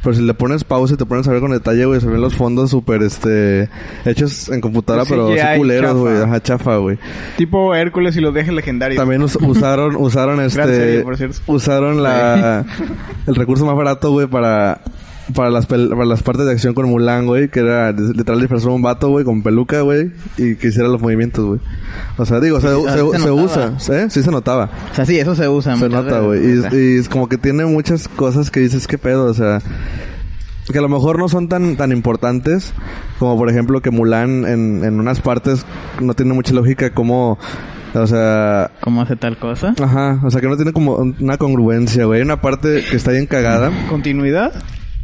[0.03, 2.19] Pero si le pones pausa y te pones a ver con detalle, güey, se ven
[2.19, 3.69] los fondos súper, este...
[4.03, 6.17] Hechos en computadora, Sí, pero hay culeros, güey.
[6.21, 6.97] Ajá, chafa, güey.
[7.37, 8.97] Tipo Hércules y los dejes legendarios.
[8.99, 10.63] También us- usaron, usaron este...
[10.65, 11.37] serie, por cierto.
[11.47, 12.65] usaron la...
[13.27, 14.81] el recurso más barato, güey, para...
[15.35, 18.69] para las, pel- para las partes de acción con Mulan, güey, que era literal disfrazar
[18.69, 21.59] a un vato, güey, con peluca, güey, y que hiciera los movimientos, güey.
[22.17, 24.07] O sea, digo, se, Sí, se, se se usa, ¿eh?
[24.09, 24.69] Sí se notaba.
[24.91, 25.75] O sea, sí, eso se usa.
[25.77, 26.41] Se nota, güey.
[26.45, 29.25] Y, y es como que tiene muchas cosas que dices, ¿qué pedo?
[29.25, 29.59] O sea,
[30.71, 32.73] que a lo mejor no son tan, tan importantes,
[33.19, 35.65] como por ejemplo que Mulan en, en unas partes
[36.01, 37.37] no tiene mucha lógica como,
[37.93, 39.73] o sea, ¿Cómo hace tal cosa?
[39.81, 42.19] ajá, o sea que no tiene como una congruencia, güey.
[42.19, 43.71] Hay una parte que está bien cagada.
[43.89, 44.53] ¿Continuidad?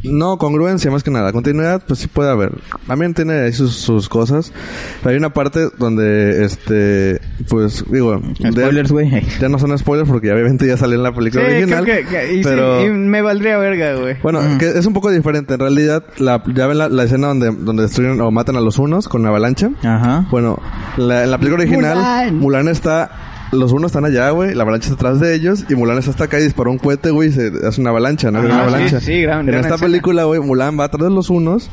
[0.02, 1.32] No, congruencia más que nada.
[1.32, 2.52] Continuidad, pues sí puede haber.
[2.86, 4.50] También tiene ahí sus, sus cosas.
[5.02, 8.18] Pero hay una parte donde, este, pues, digo...
[8.38, 9.10] Spoilers, güey.
[9.40, 11.84] ya no son spoilers porque obviamente ya salió en la película Sí, original.
[11.84, 12.84] creo que, que- y, sí, pero...
[12.86, 14.16] y me valdría verga, güey.
[14.22, 15.54] Bueno, que es un poco diferente.
[15.54, 18.78] En realidad, la, ya ven la, la escena donde, donde destruyen o matan a los
[18.78, 19.70] unos con una avalancha.
[19.82, 20.26] Ajá.
[20.30, 20.58] Bueno,
[20.96, 22.36] la, en la película original, Mulan.
[22.38, 23.10] Mulan, está...
[23.52, 24.54] Los unos están allá, güey.
[24.54, 25.64] La avalancha está atrás de ellos.
[25.68, 27.30] Y Mulan está hasta acá y disparó un cohete, güey.
[27.30, 28.40] Y se hace una avalancha, ¿no?
[28.40, 29.00] Una sí, avalancha.
[29.00, 29.88] sí, gran- en gran esta escena.
[29.90, 31.68] película, güey, Mulan va atrás de los unos.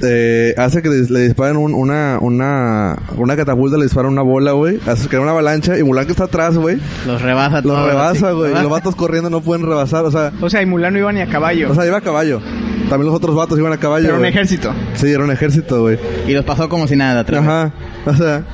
[0.00, 4.78] Eh, hace que le, disparen un- una, una, una catapulta, le disparan una bola, güey.
[4.86, 5.76] Hace que era una avalancha.
[5.78, 6.78] Y Mulan que está atrás, güey.
[7.06, 8.34] Los rebasa Los rebasa, sí.
[8.36, 8.50] güey.
[8.52, 10.04] Y los vatos corriendo no pueden rebasar.
[10.04, 11.70] O sea, O sea, y Mulan no iba ni a caballo.
[11.70, 12.40] o sea, iba a caballo.
[12.88, 14.06] También los otros vatos iban a caballo.
[14.06, 14.72] pero un ejército.
[14.94, 15.98] Sí, era un ejército, güey.
[16.26, 17.42] Y los pasó como si nada atrás.
[17.42, 17.72] Ajá.
[18.06, 18.44] O sea,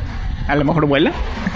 [0.49, 1.13] A lo mejor vuela.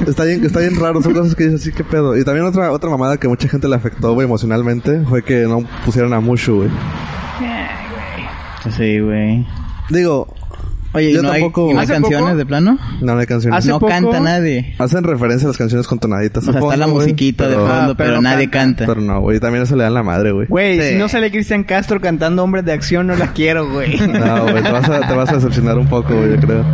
[0.06, 1.02] está bien, está bien raro.
[1.02, 2.16] Son cosas que dices así, qué pedo.
[2.16, 5.60] Y también otra, otra mamada que mucha gente le afectó, güey, emocionalmente, fue que no
[5.84, 6.70] pusieran a Mushu, güey.
[8.76, 9.46] Sí, güey.
[9.90, 10.34] Digo,
[10.94, 12.36] Oye, ¿y Yo no, tampoco- hay, y no hay ¿Hace canciones poco?
[12.38, 12.78] de plano?
[13.02, 13.58] no, no hay canciones.
[13.58, 14.74] Hace no poco- canta nadie.
[14.78, 16.48] Hacen referencia a las canciones con tonaditas.
[16.48, 18.86] O sea, está la musiquita de pero- fondo, Ah, pero nadie canta.
[18.86, 18.86] canta.
[18.94, 20.46] Pero no, güey, también eso le dan la madre, güey.
[20.48, 20.88] Güey, Sí.
[20.90, 23.98] si no sale Cristian Castro cantando Hombres de Acción, no la quiero, güey.
[24.00, 26.64] No, güey, te vas, a, te vas a decepcionar un poco, güey, yo creo.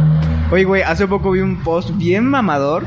[0.54, 2.84] Oye, güey, hace poco vi un post bien mamador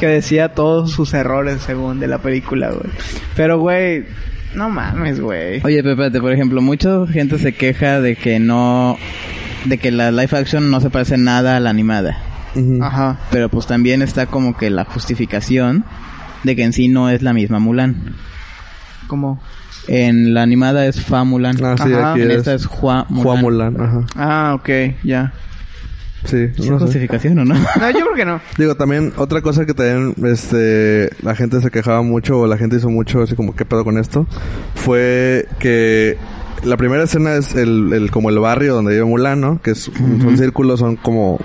[0.00, 2.90] que decía todos sus errores según de la película, güey.
[3.36, 4.06] Pero, güey,
[4.56, 5.60] no mames, güey.
[5.62, 8.98] Oye, pero espérate, por ejemplo, mucha gente se queja de que no...
[9.66, 12.18] De que la live action no se parece nada a la animada.
[12.82, 13.20] Ajá.
[13.30, 15.84] Pero pues también está como que la justificación
[16.42, 18.16] de que en sí no es la misma Mulan.
[19.06, 19.40] ¿Cómo?
[19.86, 21.56] En la animada es Fa Mulan.
[21.64, 22.14] Ah, sí, Ajá.
[22.14, 23.22] aquí en es esta es Hua Mulan.
[23.22, 24.00] Juan Mulan, ajá.
[24.16, 24.68] Ah, ok,
[25.04, 25.32] ya.
[26.24, 26.84] Sí, ¿Sí no es sé.
[26.86, 27.54] justificación o no?
[27.80, 28.40] No, yo creo que no.
[28.58, 32.76] Digo, también otra cosa que también este la gente se quejaba mucho o la gente
[32.76, 34.26] hizo mucho así como qué pedo con esto
[34.74, 36.16] fue que
[36.64, 39.60] la primera escena es el, el como el barrio donde vive Mulan, ¿no?
[39.62, 41.38] Que es un, son círculos, son como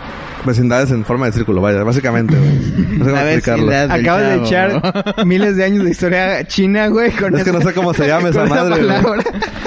[0.45, 2.97] vecindades en forma de círculo, vaya, básicamente, güey.
[2.99, 3.71] No sé cómo explicarlo.
[3.93, 7.69] Acabas de echar miles de años de historia china, güey, con Es que no esa-
[7.69, 8.88] sé cómo se llama esa madre, güey.
[9.01, 9.23] palabra.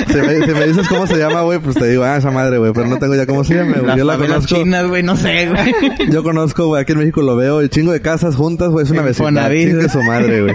[0.08, 2.58] Si me, si me dices cómo se llama, güey, pues te digo, ah, esa madre,
[2.58, 3.86] güey, pero no tengo ya cómo se llama, güey.
[3.86, 4.54] Las Yo la conozco.
[4.56, 6.10] chinas, güey, no sé, güey.
[6.10, 8.90] Yo conozco, güey, aquí en México lo veo, el chingo de casas juntas, güey, es
[8.90, 9.50] una vecindad.
[9.90, 10.54] Su madre, güey.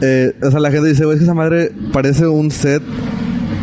[0.00, 2.82] Eh, o sea, la gente dice, güey, es que esa madre parece un set,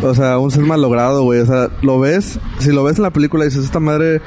[0.02, 1.40] o sea, un set mal logrado, güey.
[1.40, 4.20] O sea, lo ves, si lo ves en la película dices, esta madre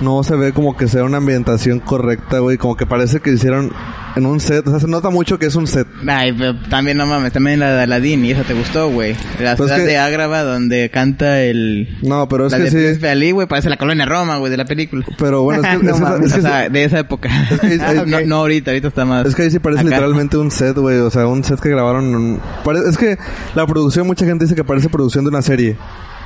[0.00, 2.58] no se ve como que sea una ambientación correcta, güey.
[2.58, 3.72] Como que parece que hicieron
[4.16, 4.66] en un set.
[4.66, 5.86] O sea, se nota mucho que es un set.
[6.06, 9.14] Ay, pero también no mames, también la de Aladdin y esa te gustó, güey.
[9.40, 11.96] La Pues ciudad que- de Ágrava donde canta el...
[12.02, 13.06] No, pero es la que de sí.
[13.06, 15.04] Ali, güey, parece la colonia Roma, güey, de la película.
[15.18, 17.28] Pero bueno, es que, No es que o sea, de esa época.
[17.60, 17.76] que
[18.06, 19.26] no, no ahorita, ahorita está más...
[19.26, 19.90] Es que ahí sí parece acá.
[19.90, 20.98] literalmente un set, güey.
[20.98, 22.14] O sea, un set que grabaron.
[22.14, 22.40] un-
[22.88, 23.16] Es que
[23.54, 25.76] la producción, mucha gente dice que parece producción de una serie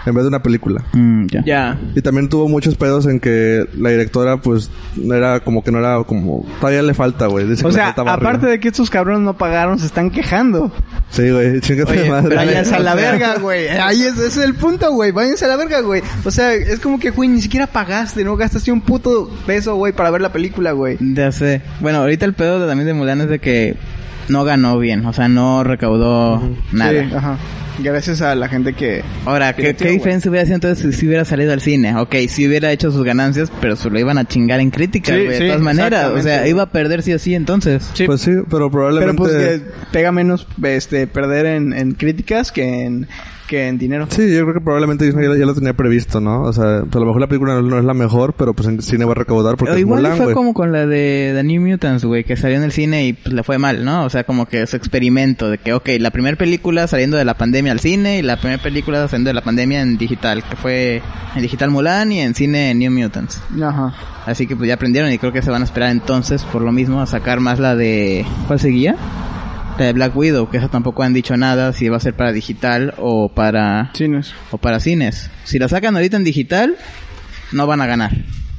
[0.06, 0.84] en vez de una película.
[0.92, 1.78] Mm, ya.
[1.94, 4.70] Y también tuvo muchos pedos en que la directora, pues,
[5.04, 6.46] era como que no era como.
[6.60, 7.46] Todavía le falta, güey.
[7.46, 10.72] Dice que O sea, aparte de que estos cabrones no pagaron, se están quejando.
[11.10, 11.60] Sí, güey.
[11.60, 12.36] Chingate madre.
[12.36, 13.68] Váyanse a la verga, güey.
[13.68, 15.12] Ahí es, ese es el punto, güey.
[15.12, 16.02] Váyanse a la verga, güey.
[16.24, 18.36] O sea, es como que, güey, ni siquiera pagaste, ¿no?
[18.36, 20.96] Gastaste un puto peso, güey, para ver la película, güey.
[21.00, 21.62] Ya sé.
[21.80, 23.76] Bueno, ahorita el pedo de, también de Mulan es de que
[24.28, 26.40] no ganó bien, o sea, no recaudó
[26.72, 26.92] nada.
[26.92, 27.38] Sí, ajá.
[27.78, 29.04] Gracias a la gente que...
[29.24, 31.94] Ahora, Que ¿qué, diferencia hubiera sido entonces si, si hubiera salido al cine?
[31.96, 35.24] Ok, si hubiera hecho sus ganancias, pero se lo iban a chingar en críticas, Sí,
[35.24, 36.10] güey, de todas maneras.
[36.10, 37.88] O sea, iba a perder sí o sí entonces.
[37.94, 38.06] Sí.
[38.06, 39.16] Pues sí, pero Pero probablemente.
[39.16, 39.62] pues que
[39.92, 43.08] pega menos este perder en, en críticas que en
[43.48, 44.06] que en dinero.
[44.10, 46.42] Sí, yo creo que probablemente Disney ya, ya lo tenía previsto, ¿no?
[46.42, 48.68] O sea, pues a lo mejor la película no, no es la mejor, pero pues
[48.68, 50.34] en cine va a recaudar porque O es igual Mulan, fue güey.
[50.36, 53.32] como con la de The New Mutants, güey, que salió en el cine y pues
[53.34, 54.04] le fue mal, ¿no?
[54.04, 57.34] O sea, como que su experimento de que, ok, la primera película saliendo de la
[57.34, 61.02] pandemia al cine y la primera película saliendo de la pandemia en digital, que fue
[61.34, 63.42] en digital Mulan y en cine New Mutants.
[63.62, 63.94] Ajá.
[64.26, 66.70] Así que pues ya aprendieron y creo que se van a esperar entonces por lo
[66.70, 68.26] mismo a sacar más la de...
[68.46, 68.94] ¿Cuál seguía?
[69.78, 72.32] La de Black Widow, que esa tampoco han dicho nada si va a ser para
[72.32, 73.90] digital o para...
[73.92, 74.34] Chinos.
[74.50, 75.30] o para cines.
[75.44, 76.76] Si la sacan ahorita en digital,
[77.52, 78.12] no van a ganar.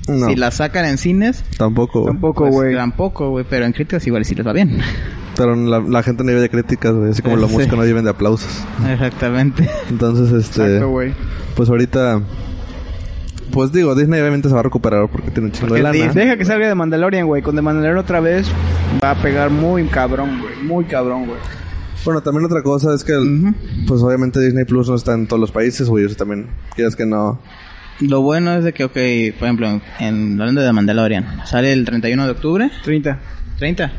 [0.07, 0.27] No.
[0.27, 2.13] Si la sacan en cines, Tampoco, güey.
[2.13, 2.75] Tampoco, pues, güey.
[2.75, 4.79] tampoco, güey, pero en críticas igual sí les va bien.
[5.35, 7.11] Pero la, la gente no vive de críticas, güey.
[7.11, 7.55] Así como los Sí.
[7.57, 8.63] músicos no viven de aplausos.
[8.89, 9.69] Exactamente.
[9.89, 10.77] Entonces, este...
[10.77, 11.21] Exacto.
[11.55, 12.21] Pues ahorita...
[13.51, 16.13] Pues digo, Disney obviamente se va a recuperar porque tiene un chingo de lana.
[16.13, 17.41] Deja que salga de Mandalorian, güey.
[17.41, 18.47] Con The Mandalorian otra vez
[19.03, 20.55] va a pegar muy cabrón, güey.
[20.63, 21.39] Muy cabrón, güey.
[22.05, 23.13] Bueno, también otra cosa es que...
[23.87, 26.05] Pues obviamente Disney Plus no está en todos los países, güey.
[26.05, 26.47] Eso también...
[26.75, 27.41] Quieras que no...
[27.99, 28.93] Lo bueno es de que, ok,
[29.37, 33.19] por ejemplo, en hablando de Mandalorian, sale el 31 de octubre, 30.
[33.57, 33.91] 30.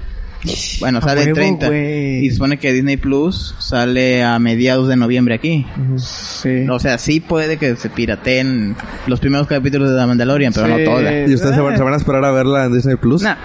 [0.81, 1.67] Bueno, A sale el huevo, 30.
[1.69, 2.25] güey.
[2.25, 5.67] Y se supone que Disney Plus sale a mediados de noviembre aquí.
[5.97, 6.67] Sí.
[6.71, 8.75] O sea, sí puede que se pirateen
[9.07, 10.73] los primeros capítulos de The Mandalorian, pero Sí.
[10.73, 11.27] no toda.
[11.27, 13.23] ¿Y ustedes se van, se van a esperar a verla en Disney Plus?
[13.23, 13.37] Nah.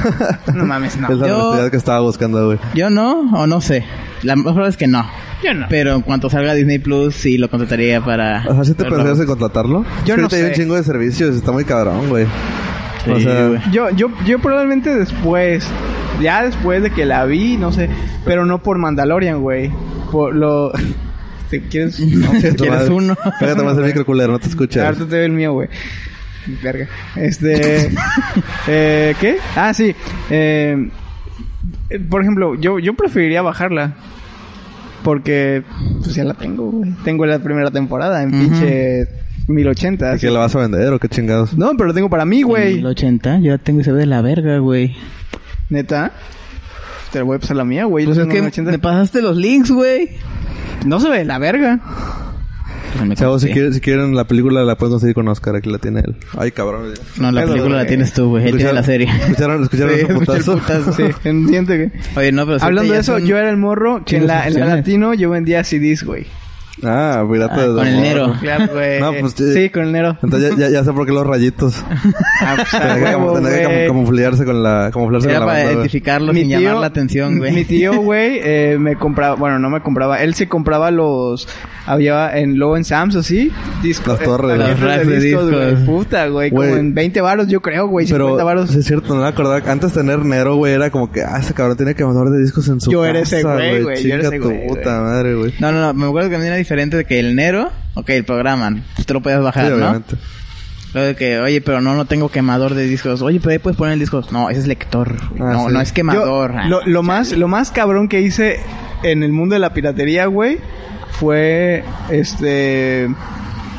[0.54, 1.08] no mames, no.
[1.10, 2.58] Es la Yo- que estaba buscando, güey.
[2.74, 3.84] Yo no, o no sé.
[4.22, 5.04] La mejor es que no.
[5.42, 5.66] Yo no.
[5.68, 8.44] Pero en cuanto salga Disney Plus, sí lo contrataría para...
[8.46, 9.84] O sea, ¿sí te pensarías en contratarlo?
[10.04, 10.54] Yo Es que no hay un sé.
[10.54, 12.26] chingo de servicios, está muy cabrón, güey.
[13.08, 13.60] O Sí, sea, güey.
[13.72, 15.66] Yo, yo, yo probablemente después,
[16.20, 17.88] ya después de que la vi, no sé,
[18.24, 19.70] pero no por Mandalorian, güey.
[20.10, 20.72] Por lo...
[21.50, 22.00] ¿Te quieres?
[22.00, 23.14] No, tu ¿Quieres uno?
[23.38, 24.84] Pégate más el micro culero, no te escuchas.
[24.84, 25.68] Ahorita te ve el mío, güey.
[26.62, 26.88] Verga.
[27.16, 27.92] Este...
[28.66, 29.36] eh, ¿Qué?
[29.54, 29.94] Ah, sí.
[30.30, 30.88] Eh,
[32.08, 33.94] por ejemplo, yo, yo preferiría bajarla.
[35.04, 35.62] Porque,
[35.98, 36.92] pues ya la tengo, güey.
[37.04, 39.08] Tengo la primera temporada en pinche
[39.48, 40.18] 1080.
[40.18, 41.56] ¿Que la vas a vender o qué chingados?
[41.56, 42.78] No, pero lo tengo para mí, güey.
[42.78, 44.94] El 80, yo la tengo y se ve de la verga, güey.
[45.68, 46.12] Neta.
[47.12, 48.04] Te la voy a pasar la mía, güey.
[48.06, 48.70] Pues Yo es tengo que una 80.
[48.70, 50.10] me pasaste los links, güey.
[50.86, 51.80] No se ve de la verga.
[53.14, 56.00] Chavos, si, quieren, si quieren la película la pueden conseguir con Oscar, aquí la tiene
[56.00, 56.14] él.
[56.36, 56.92] Ay, cabrón.
[57.18, 58.46] No, la película la tienes tú, güey.
[58.48, 59.08] Él tiene la serie.
[59.08, 60.58] ¿Escucharon, escucharon Sí, ese escuché el putazo?
[60.58, 62.18] putazo, sí, entiende que...
[62.20, 62.58] Oye, no, pero...
[62.58, 64.66] sí Hablando ya de eso, son- yo era el morro que en la, en la
[64.76, 66.26] latino yo vendía CDs, güey.
[66.84, 68.02] Ah, pirata Ah, de con el amor.
[68.02, 68.34] Nero.
[68.40, 69.00] Claro, güey.
[69.00, 70.18] No, pues, sí, con el Nero.
[70.22, 71.82] Entonces ya, ya, ya sé por qué los rayitos.
[72.40, 73.78] Ah, pues, a Tenía que, huevo, tenía que güey.
[73.84, 75.74] cam- camuflarse con la, camuflarse Era con la para banda, güey.
[75.76, 77.52] identificarlo Mi sin tío- llamar la atención, güey.
[77.52, 81.48] Mi tío, güey, eh, me compraba, bueno, no me compraba, él se compraba los,
[81.86, 83.50] había en, luego en Sam's así,
[83.82, 84.18] discos.
[84.18, 85.50] Las torres, racks de discos.
[85.50, 85.84] güey.
[85.84, 88.70] Puta, güey, como en 20 varos yo creo, güey, 50 Pero, varos.
[88.70, 89.70] sí es cierto, no me acordaba.
[89.70, 92.80] Antes tener Nero, güey, era como que, ah, ese cabrón tiene quemador de discos en
[92.80, 95.12] su Yo casa, era ese güey, güey, yo era ese tu güey, puta güey.
[95.12, 95.54] madre, güey.
[95.58, 95.94] No, no, no.
[95.94, 97.70] Me acuerdo que a mí era diferente de que el Nero...
[97.94, 98.74] Ok, el programa.
[98.94, 99.76] Pues te lo podías bajar, Sí, ¿no?
[99.76, 100.16] obviamente.
[100.94, 103.20] Luego de que, oye, pero no, no tengo quemador de discos.
[103.22, 104.22] Oye, pero ahí puedes poner el disco.
[104.30, 105.14] No, ese es lector.
[105.40, 105.74] Ah, no, sí.
[105.74, 106.52] no es Yo- quemador.
[106.54, 108.60] Ah, lo, lo más, lo más cabrón que hice
[109.02, 110.58] en el mundo de la piratería, güey,
[111.12, 113.08] fue este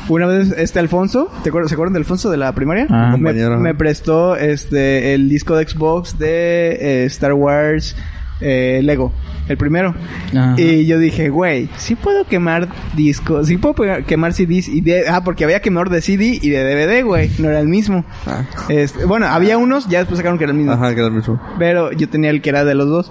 [0.08, 2.86] una vez este Alfonso, ¿te acuerdas, ¿se acuerdan de Alfonso de la primaria?
[2.90, 3.08] Ah.
[3.12, 3.58] me, Compañero.
[3.58, 7.96] me prestó este el disco de Xbox de eh, Star Wars
[8.40, 9.12] eh, Lego,
[9.48, 9.94] el primero.
[10.36, 10.54] Ajá.
[10.58, 15.22] Y yo dije, güey, sí puedo quemar discos, sí puedo quemar CDs y de, ah,
[15.24, 18.04] porque había quemador de CD y de DVD, güey, no era el mismo.
[18.26, 18.42] Ah.
[18.68, 20.72] Este, bueno, había unos, ya después sacaron que era el mismo.
[20.72, 21.40] Ajá, que era el mismo.
[21.58, 23.10] Pero yo tenía el que era de los dos.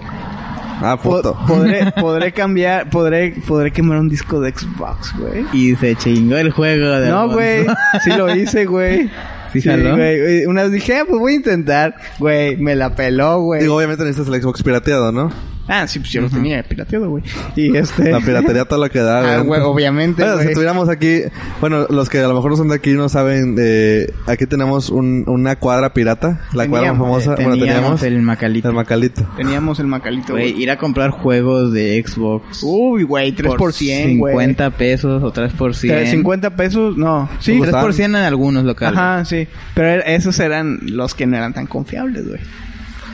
[0.80, 1.38] Ah, Po- puto.
[1.46, 5.44] podré, podré cambiar, podré, podré quemar un disco de Xbox, güey.
[5.52, 7.66] Y se chingó el juego de No, güey.
[8.02, 9.10] Sí lo hice, güey.
[9.52, 9.94] ¿Sí jaló?
[9.94, 10.46] güey.
[10.46, 11.94] Una vez dije, ah, pues voy a intentar.
[12.18, 13.62] Güey, me la peló, güey.
[13.62, 15.30] Digo, obviamente necesitas el Xbox pirateado, ¿no?
[15.66, 17.24] Ah, sí, pues yo lo tenía pirateado, güey.
[17.56, 18.10] Y este...
[18.10, 19.60] La piratería todo lo que da, Ah, güey.
[19.62, 21.22] obviamente, Bueno, si tuviéramos aquí,
[21.60, 24.90] bueno, los que a lo mejor no son de aquí no saben, eh, aquí tenemos
[24.90, 28.68] un, una cuadra pirata, la cuadra más Teníamos, famosa, bueno, Teníamos teníamos el Macalito.
[28.68, 29.26] el Macalito.
[29.36, 32.60] Teníamos el macalito, Güey, ir a comprar juegos de Xbox.
[32.62, 34.32] Uy, güey, 3 por 100, güey.
[34.34, 36.06] 50 pesos o 3 por 100.
[36.08, 37.28] 50 pesos, no.
[37.40, 38.98] Sí, Pues 3 por 100 en algunos locales.
[38.98, 39.48] Ajá, sí.
[39.74, 42.40] Pero era- esos eran los que no eran tan confiables, güey.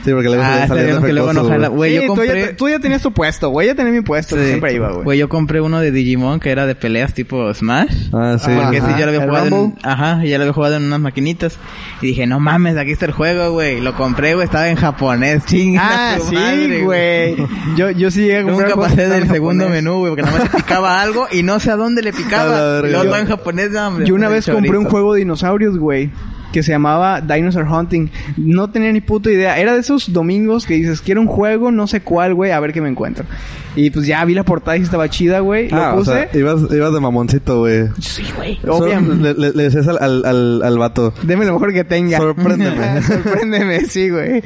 [0.03, 1.67] Sí, porque luego Ah, bien que luego no defectuosos, jala.
[1.67, 1.91] güey.
[1.91, 2.53] Sí, yo tú, ya, compré...
[2.53, 3.67] tú ya tenías tu puesto, güey.
[3.67, 4.35] Ya tenía mi puesto.
[4.35, 4.45] Sí.
[4.45, 5.03] Siempre iba, güey.
[5.03, 8.09] Güey, yo compré uno de Digimon que era de peleas tipo Smash.
[8.13, 8.49] Ah, sí.
[8.51, 8.61] Ajá.
[8.63, 10.99] Porque sí, ya lo había ¿El jugado en, ajá, ya lo había jugado en unas
[10.99, 11.57] maquinitas.
[12.01, 13.79] Y dije, no mames, aquí está el juego, güey.
[13.81, 15.81] Lo compré, güey, estaba en japonés, chinga.
[15.83, 17.35] Ah, tu sí, madre, güey.
[17.75, 19.83] Yo, yo sí llegué a comprar Nunca pasé del segundo japonés.
[19.83, 22.81] menú, güey, porque nada más picaba algo y no sé a dónde le picaba.
[22.87, 24.05] Yo- todo en japonés, no, hombre.
[24.07, 26.09] Yo una vez compré un juego de dinosaurios, güey.
[26.51, 28.09] Que se llamaba Dinosaur Hunting.
[28.37, 29.57] No tenía ni puta idea.
[29.57, 32.73] Era de esos domingos que dices, quiero un juego, no sé cuál, güey, a ver
[32.73, 33.25] qué me encuentro.
[33.75, 35.69] Y pues ya vi la portada y estaba chida, güey.
[35.69, 36.11] Lo Ah, o puse.
[36.11, 37.85] sea, ibas, ibas de mamoncito, güey.
[37.99, 38.59] sí, güey.
[38.67, 39.33] Obviamente.
[39.33, 41.13] Le, le, le decías al, al, al, al vato.
[41.23, 42.17] Deme lo mejor que tenga.
[42.17, 43.01] Sorpréndeme.
[43.01, 44.43] Sorpréndeme, sí, güey.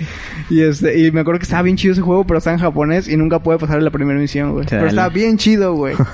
[0.52, 3.08] Y este, y me acuerdo que estaba bien chido ese juego, pero estaba en japonés
[3.08, 4.66] y nunca pude pasar la primera misión, güey.
[4.70, 5.96] Pero estaba bien chido, güey.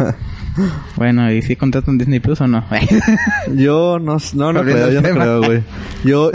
[0.95, 2.63] Bueno, ¿y si contratan Disney Plus o no?
[3.55, 5.63] Yo no, no, no creo, yo no creo, güey.
[6.03, 6.31] Yo,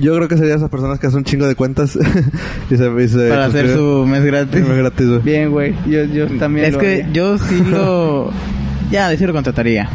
[0.00, 1.96] yo creo que sería esas personas que hacen un chingo de cuentas
[2.70, 4.64] y se, y se Para hacer su mes gratis.
[4.66, 5.20] Sí, gratis, güey.
[5.20, 5.74] Bien, güey.
[5.86, 7.12] Yo, yo también Es lo que haría.
[7.12, 8.30] yo sí lo...
[8.90, 9.88] Ya, sí lo contrataría.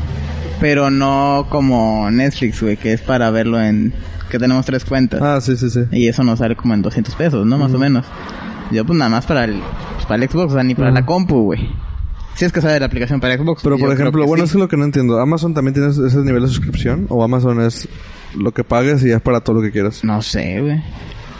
[0.59, 3.93] Pero no como Netflix, güey, que es para verlo en...
[4.29, 5.21] Que tenemos tres cuentas.
[5.21, 5.81] Ah, sí, sí, sí.
[5.91, 7.57] Y eso nos sale como en 200 pesos, ¿no?
[7.57, 8.05] Más o menos.
[8.71, 9.61] Yo pues nada más para el,
[9.93, 11.69] pues, para el Xbox, o sea, ni para la compu, güey.
[12.35, 13.61] Si es que sale la aplicación para Xbox.
[13.63, 14.49] Pero por ejemplo, bueno, sí.
[14.49, 15.19] es que lo que no entiendo.
[15.19, 17.05] ¿Amazon también tiene ese nivel de suscripción?
[17.09, 17.87] ¿O Amazon es
[18.35, 20.03] lo que pagues y es para todo lo que quieras?
[20.03, 20.83] No sé, güey.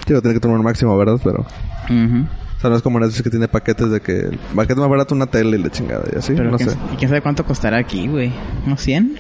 [0.08, 1.20] Digo, tiene que tener un máximo, ¿verdad?
[1.24, 1.46] Pero...
[1.86, 2.26] Ujú.
[2.58, 4.20] O sea, no es como Netflix que tiene paquetes de que...
[4.20, 6.34] El paquete más barato una tele y la chingada y así.
[6.36, 6.78] Pero no quién, sé.
[6.94, 8.32] y quién sabe cuánto costará aquí, güey.
[8.66, 9.18] ¿Unos 100?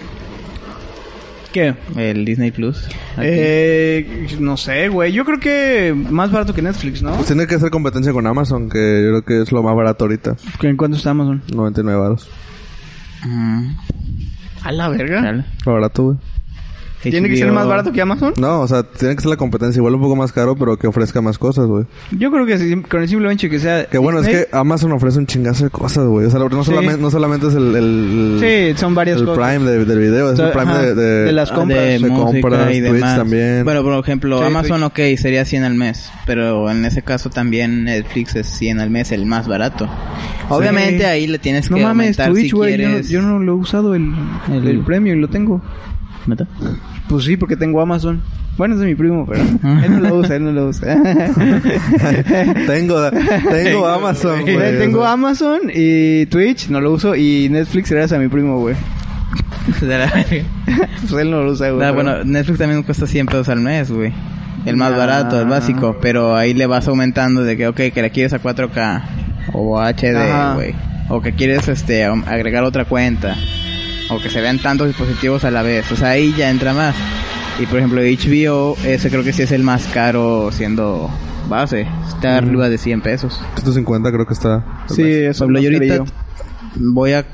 [1.53, 1.75] ¿Qué?
[1.95, 2.83] El Disney Plus.
[3.15, 3.21] Aquí.
[3.29, 5.11] Eh, no sé, güey.
[5.13, 7.13] Yo creo que más barato que Netflix, ¿no?
[7.13, 10.05] Pues tiene que hacer competencia con Amazon, que yo creo que es lo más barato
[10.05, 10.35] ahorita.
[10.63, 11.43] ¿En cuánto está Amazon?
[11.53, 12.27] 99 baros.
[13.23, 13.67] Mm,
[14.63, 15.45] A la verga.
[15.65, 16.17] Lo barato, güey.
[17.11, 18.33] ¿Tiene que ser más barato que Amazon?
[18.37, 19.79] No, o sea, tiene que ser la competencia.
[19.79, 21.85] Igual un poco más caro, pero que ofrezca más cosas, güey.
[22.17, 23.85] Yo creo que sí, con el simple hecho que sea.
[23.85, 26.25] Que bueno, Disney, es que Amazon ofrece un chingazo de cosas, güey.
[26.27, 26.69] O sea, no, Sí.
[26.71, 27.75] solamente, no solamente es el...
[27.75, 28.37] el
[28.73, 29.45] Sí, son varias el cosas.
[29.57, 31.79] Prime de- del video, es el Prime Ajá, de, de, de las compras.
[31.83, 33.17] de música compras, y Twitch demás.
[33.17, 33.63] también.
[33.63, 36.11] Bueno, por ejemplo, Sí, Amazon, ok, sería 100 al mes.
[36.25, 39.89] Pero en ese caso también Netflix es 100 al mes, el más barato.
[40.49, 42.71] Obviamente ahí le tienes No que mames, aumentar Twitch, si güey.
[42.77, 43.09] yo, no- quieres...
[43.09, 44.11] yo no lo he usado el,
[44.51, 45.61] el, El- premio y lo tengo.
[46.27, 46.47] ¿Neta?
[47.09, 48.21] Pues sí, porque tengo Amazon.
[48.57, 50.95] Bueno, es de mi primo, pero él no lo usa, él no lo usa.
[52.67, 53.09] tengo,
[53.51, 54.77] tengo Amazon, güey.
[54.77, 55.03] Tengo.
[55.05, 58.75] Amazon y Twitch, no lo uso, y Netflix gracias a mi primo, güey.
[59.81, 60.11] De la-
[61.09, 61.85] Pues él no lo usa, güey.
[61.87, 64.13] Ah, pero- bueno, Netflix también cuesta 100 pesos al mes, güey.
[64.65, 64.97] El más Ah.
[64.97, 65.97] barato, el básico.
[66.01, 69.01] Pero ahí le vas aumentando de que, ok, que la quieres a 4K.
[69.53, 70.75] O HD, güey.
[71.09, 73.35] O que quieres este agregar otra cuenta.
[74.09, 75.91] O que se vean tantos dispositivos a la vez.
[75.91, 76.95] O sea, ahí ya entra más.
[77.59, 81.09] Y por ejemplo, HBO, ese creo que sí es el más caro siendo
[81.49, 81.87] base.
[82.07, 83.39] Está arriba de 100 pesos.
[83.55, 84.83] 150 creo que está.
[84.87, 86.03] Sí, eso yo ahorita
[86.75, 87.25] voy a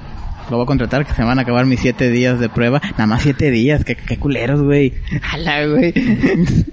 [0.50, 2.82] lo voy a contratar que se van a acabar mis 7 días de prueba.
[2.92, 4.94] Nada más 7 días, qué, qué culeros, güey.
[5.22, 5.94] Jala, güey.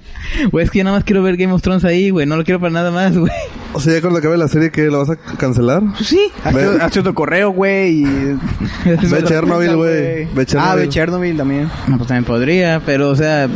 [0.51, 2.25] Güey, es que yo nada más quiero ver Game of Thrones ahí, güey.
[2.25, 3.31] No lo quiero para nada más, güey.
[3.71, 4.87] O sea, ya cuando acabe la serie, ¿qué?
[4.87, 5.81] ¿Lo vas a cancelar?
[5.95, 8.01] Pues sí, hazte, hazte otro correo, güey.
[8.01, 8.03] Y...
[8.85, 10.25] Ve Chernobyl, güey.
[10.25, 10.79] Ve Ah, Chernobyl.
[10.81, 11.69] ve Chernobyl también.
[11.87, 13.47] No, pues también podría, pero o sea,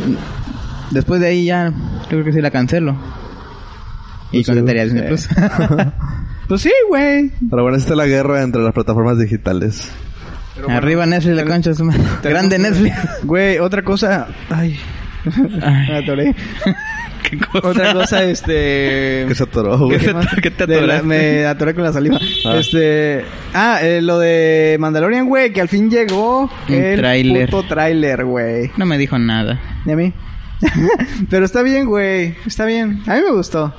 [0.92, 1.70] después de ahí ya,
[2.04, 2.92] yo creo que sí la cancelo.
[4.30, 5.08] Y Pues sí, contrataría Disney.
[5.08, 5.28] Plus.
[6.48, 7.30] Pues sí, güey.
[7.50, 9.90] Pero bueno, esta es la guerra entre las plataformas digitales.
[10.68, 12.00] Arriba Netflix, la concha su madre.
[12.22, 12.96] Grande Netflix.
[13.24, 14.28] Güey, otra cosa.
[14.50, 14.78] Ay.
[15.88, 16.34] Me atoré.
[17.22, 17.68] ¿Qué cosa?
[17.68, 19.24] Otra cosa, este.
[19.28, 19.98] Que se atoró, güey.
[19.98, 21.06] ¿Qué te- qué te De la- atoraste?
[21.06, 22.18] me atoré con la saliva.
[22.44, 22.56] Ah.
[22.58, 23.24] Este.
[23.54, 27.48] Ah, eh, lo de Mandalorian, güey, que al fin llegó Un el tráiler.
[27.48, 28.70] puto tráiler, güey.
[28.76, 29.58] No me dijo nada.
[29.86, 30.12] ¿Y a mí?
[31.30, 32.34] Pero está bien, güey.
[32.44, 33.00] Está bien.
[33.06, 33.72] A mí me gustó.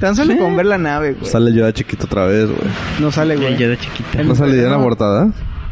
[0.00, 1.30] Tan solo con ver la nave, güey.
[1.30, 2.68] Sale yo chiquito otra vez, güey.
[3.00, 3.56] No sale, güey.
[3.56, 4.22] Yo de chiquita.
[4.24, 4.82] ¿No sale ya en la no.
[4.82, 5.28] portada?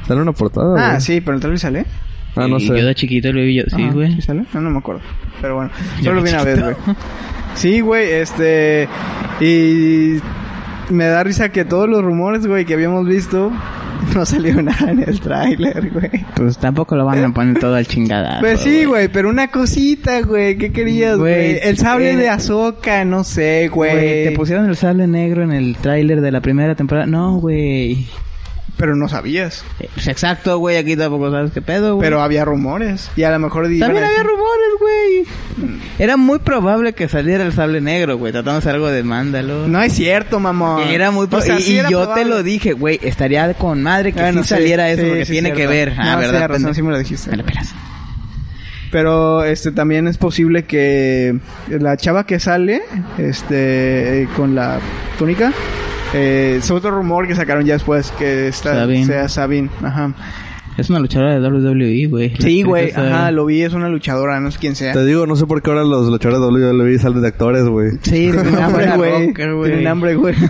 [0.06, 1.00] ¿Sale en una portada, Ah, güey?
[1.00, 1.86] sí, pero el trailer sale.
[2.34, 2.78] Ah, no Y sé.
[2.78, 3.64] Yo de chiquito lo vi yo.
[3.68, 4.20] Sí, Ajá, güey.
[4.22, 4.44] sale?
[4.54, 5.02] No, no me acuerdo.
[5.40, 6.76] Pero bueno, Yo solo vi una vez, güey.
[7.54, 8.88] Sí, güey, este.
[9.40, 10.16] Y.
[10.90, 13.52] Me da risa que todos los rumores, güey, que habíamos visto.
[14.16, 16.10] No salió nada en el tráiler, güey.
[16.34, 18.40] Pues tampoco lo van a poner todo al chingada.
[18.40, 20.58] Pues sí, güey, pero una cosita, güey.
[20.58, 21.60] ¿Qué querías, Güey?
[21.62, 24.24] El sable eh, de Ahsoka, no sé, Güey, güey.
[24.24, 27.06] te pusieron el sable negro en el tráiler de la primera temporada.
[27.06, 28.06] No, güey.
[28.82, 29.64] Pero no sabías.
[29.78, 30.76] Eh, pues exacto, güey.
[30.76, 32.04] Aquí tampoco sabes qué pedo, güey.
[32.04, 33.12] Pero había rumores.
[33.14, 33.66] Y a lo mejor...
[33.78, 35.78] También había rumores, güey.
[36.00, 38.32] Era muy probable que saliera el sable negro, güey.
[38.32, 39.68] Tratándose algo de Mándalo.
[39.68, 40.82] No es cierto, mamón.
[40.88, 41.46] Era muy O probable.
[41.52, 42.24] sea, y sí y era yo probable.
[42.24, 42.98] te lo dije, güey.
[43.04, 45.94] Estaría con madre que Bueno, sí saliera sí, eso porque tiene que ver.
[45.96, 46.48] No, Ah, sí, ¿verdad?
[46.48, 47.36] razón, sí me lo dijiste.
[47.36, 47.72] Me pelas.
[48.90, 52.82] Pero este también es posible que la chava que sale
[53.16, 54.80] este con la
[55.18, 55.52] túnica
[56.14, 59.06] eh, es otro rumor que sacaron ya después que esta Sabine.
[59.06, 60.12] sea Sabine, ajá.
[60.78, 62.34] Es una luchadora de WWE, güey.
[62.38, 64.94] Sí, güey, ajá, lo vi, es una luchadora, no sé quién sea.
[64.94, 66.46] Te digo, no sé por qué ahora los luchadores de
[66.80, 67.90] WWE salen de actores, güey.
[68.00, 69.34] Sí, Tienen hambre, güey.
[69.34, 70.34] Tienen hambre, güey.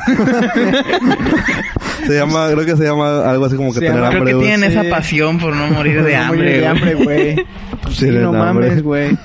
[2.07, 4.33] Se llama, creo que se llama algo así como que Se tener llama- Creo hambre,
[4.33, 4.48] que güey.
[4.48, 4.79] tienen Sí.
[4.79, 6.64] esa pasión por no morir de hambre, de güey.
[6.66, 7.35] hambre, güey.
[7.83, 8.68] Pues sí, Tienen no hambre.
[8.68, 9.16] mames, güey.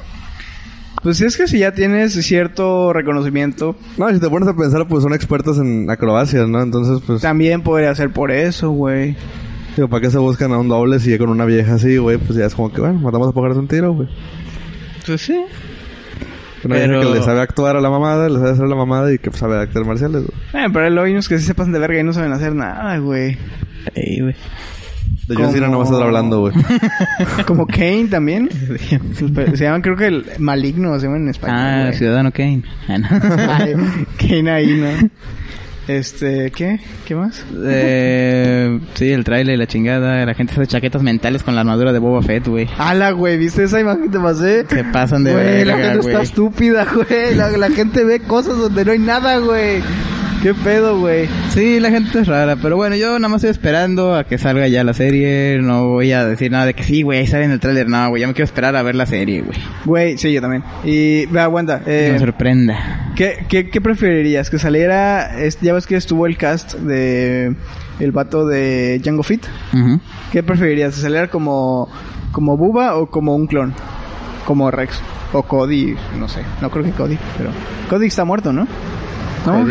[1.07, 5.03] Pues es que si ya tienes cierto reconocimiento, No, si te pones a pensar, pues
[5.03, 6.61] son expertos en acrobacias, ¿no?
[6.61, 9.15] Entonces, pues, también podría ser por eso, güey.
[9.77, 12.17] digo, ¿para qué se buscan a un doble si ya con una vieja así, güey?
[12.17, 14.09] Pues ya es como que, bueno, matamos a pagarse un tiro, güey.
[15.05, 15.45] Pues sí.
[16.65, 18.75] Una Pero- vieja que le sabe actuar a la mamada, le sabe hacer a la
[18.75, 20.65] mamada y que pues, sabe actor marciales, güey.
[20.65, 22.97] Eh, pero hay unos que sí se pasan de verga y no saben hacer nada,
[22.97, 23.37] güey.
[23.95, 24.35] Ey, güey.
[25.27, 26.53] De John Cena no vas a estar hablando, güey.
[27.45, 28.49] Como Kane también.
[29.55, 31.57] se llaman, creo que el maligno, se llaman en español.
[31.59, 31.97] Ah, güey.
[31.97, 32.63] Ciudadano Kane.
[32.87, 33.07] Ah, no.
[33.53, 33.75] Ay,
[34.17, 35.09] Kane ahí, ¿no?
[35.87, 36.79] Este, ¿qué?
[37.05, 37.45] ¿Qué más?
[37.65, 40.25] eh, sí, el trailer y la chingada.
[40.25, 42.67] La gente hace chaquetas mentales con la armadura de Boba Fett, güey.
[42.77, 44.65] Ala, güey, ¿viste esa imagen que te pasé?
[44.67, 47.35] Se pasan de Güey, la gente está estúpida, güey.
[47.35, 49.81] La, la gente ve cosas donde no hay nada, güey.
[50.43, 51.27] ¿Qué pedo, güey?
[51.49, 54.67] Sí, la gente es rara, pero bueno, yo nada más estoy esperando a que salga
[54.67, 55.57] ya la serie.
[55.61, 57.89] No voy a decir nada de que sí, güey, ahí sale en el tráiler.
[57.89, 59.57] No, güey, ya me quiero esperar a ver la serie, güey.
[59.83, 60.63] Güey, sí, yo también.
[60.85, 61.79] Y, ve, aguanta.
[61.83, 63.11] Que Eh, me sorprenda.
[63.15, 64.49] ¿qué, qué, qué preferirías?
[64.51, 65.41] ¿Que saliera...
[65.41, 67.55] es- ya ves que estuvo el cast de...
[67.99, 69.43] El vato de Django Fett.
[69.73, 69.99] Ujú.
[70.31, 70.93] ¿Qué preferirías?
[70.95, 71.89] ¿Que saliera como...
[72.31, 73.73] Como Buba o como un clon?
[74.45, 75.01] Como Rex.
[75.33, 76.41] O Cody, no sé.
[76.61, 77.49] No creo que Cody, pero...
[77.89, 78.67] Cody está muerto, ¿no?
[79.51, 79.67] No,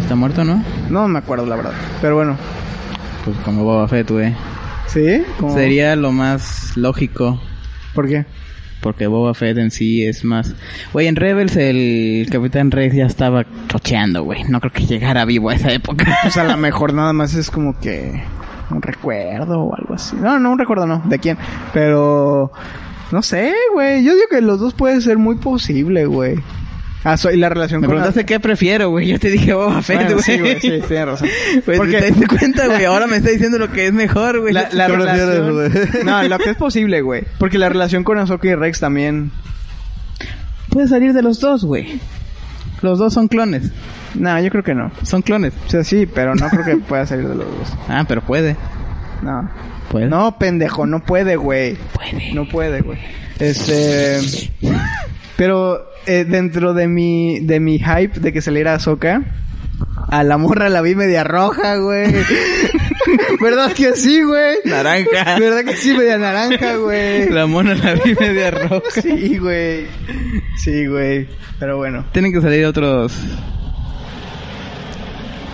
[0.00, 0.62] está muerto, ¿no?
[0.90, 1.72] no me acuerdo, la verdad.
[2.00, 2.36] Pero bueno.
[3.24, 4.34] Pues como Boba Fett, güey.
[4.86, 5.22] ¿Sí?
[5.38, 7.40] Como- Sería lo más lógico.
[7.94, 8.24] ¿Por qué?
[8.80, 10.54] Porque Boba Fett en sí es más...
[10.92, 14.44] Güey, en Rebels el Capitán Rex ya estaba chocheando, güey.
[14.44, 16.04] No creo que llegara vivo a esa época.
[16.22, 18.22] Pues a lo mejor nada más es como que
[18.70, 20.14] un recuerdo o algo así.
[20.20, 21.02] No, no, un recuerdo no.
[21.06, 21.36] ¿De quién?
[21.72, 22.52] Pero
[23.10, 24.04] no sé, güey.
[24.04, 26.36] Yo digo que los dos puede ser muy posible, güey.
[27.08, 29.06] Ah, soy la relación Me con la- preguntaste qué prefiero, güey.
[29.06, 30.22] Yo te dije Boba Fett, Bueno, güey.
[30.24, 31.28] sí, güey, sí, tienes razón.
[31.64, 32.84] Pues Porque- te diste cuenta, güey.
[32.84, 34.52] Ahora me está diciendo lo que es mejor, güey.
[34.52, 35.88] La, la ¿Qué prefieres, relación...
[36.04, 37.22] No, lo que es posible, güey.
[37.38, 39.30] Porque la relación con Ahsoka y Rex también...
[40.70, 42.00] Puede salir de los dos, güey.
[42.82, 43.70] Los dos son clones.
[44.14, 44.90] No, yo creo que no.
[45.04, 45.52] Son clones.
[45.66, 47.72] O sea, sí, pero no creo que pueda salir de los dos.
[47.88, 48.56] Ah, pero puede.
[49.22, 49.48] No.
[49.90, 50.06] Puede.
[50.06, 51.76] No, pendejo, no puede, güey.
[51.94, 52.32] Puede.
[52.34, 52.98] No puede, güey.
[53.38, 54.18] Este.
[55.36, 59.22] Pero eh, dentro de mi, de mi hype de que saliera Ahsoka,
[60.08, 62.06] a la morra la vi media roja, güey.
[63.40, 64.56] ¿Verdad que sí, güey?
[64.64, 65.38] Naranja.
[65.38, 67.28] ¿Verdad que sí, media naranja, güey?
[67.28, 69.00] La mona la vi media roja.
[69.02, 69.86] Sí, güey.
[70.56, 71.28] Sí, güey.
[71.58, 72.04] Pero bueno.
[72.12, 73.12] Tienen que salir otros.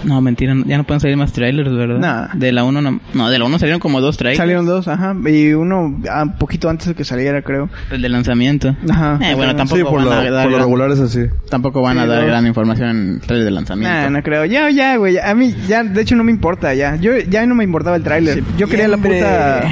[0.04, 1.98] No, mentira, ya no pueden salir más trailers, ¿verdad?
[1.98, 2.34] Nah.
[2.34, 4.38] De la 1 no, no, de la 1 salieron como dos trailers.
[4.38, 5.14] Salieron dos, ajá.
[5.26, 7.68] Y uno ah, un poquito antes de que saliera, creo.
[7.90, 8.74] El de lanzamiento.
[8.90, 9.18] Ajá.
[9.22, 11.20] Eh, bueno, tampoco Sí, por van lo, a dar por lo gran- regular es así.
[11.48, 12.26] tampoco van a Sí, dar no.
[12.26, 13.94] gran información en el trailer de lanzamiento.
[13.94, 14.44] Nah, no creo.
[14.44, 15.18] Ya, ya, güey.
[15.18, 16.96] A mí, ya, de hecho, no me importa, ya.
[16.96, 18.42] Yo, ya no me importaba el tráiler.
[18.58, 19.62] Yo quería la puta...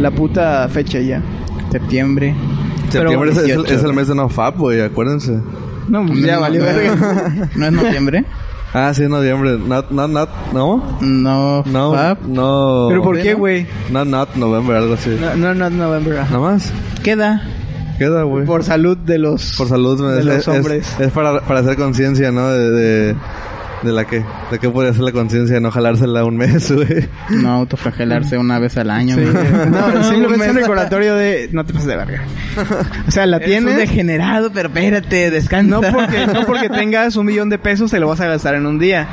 [0.00, 1.20] La puta fecha ya.
[1.72, 2.34] Septiembre.
[2.88, 3.74] Septiembre es, es el, 18.
[3.74, 5.40] es el mes de NoFap, güey, acuérdense.
[5.88, 7.48] No, ya No, valió no, verga.
[7.56, 8.24] ¿No es noviembre?
[8.74, 9.56] Ah, sí, es noviembre.
[9.58, 10.98] Not, not, not, ¿no?
[11.00, 12.18] No, No, Fab.
[12.26, 12.86] no.
[12.90, 13.38] ¿Pero por ¿Sí, qué, no?
[13.38, 13.66] güey?
[13.90, 15.16] Not, not, November, algo así.
[15.20, 16.18] No, no, no, November.
[16.18, 16.34] ajá.
[16.36, 16.72] Nada más.
[17.02, 17.42] Queda.
[17.98, 18.44] Queda, güey.
[18.44, 19.42] Por, Por salud de los...
[19.42, 20.96] salud, de es, los es- hombres.
[21.00, 22.48] Es, para, para hacer conciencia, ¿no?
[22.48, 23.14] De, de,
[23.82, 27.08] de la que, de qué podría hacer la conciencia, no jalársela un mes, güey.
[27.30, 29.14] No autoflagelarse una vez al año.
[29.16, 29.22] Sí.
[29.70, 31.48] No, simplemente es un recordatorio de...
[31.52, 32.22] No te pases de verga.
[33.06, 33.76] O sea, la Eres un tienes...
[33.76, 35.70] degenerado, pero espérate, descansa.
[35.70, 38.66] No porque, no porque tengas un millón de pesos, te lo vas a gastar en
[38.66, 39.08] un día.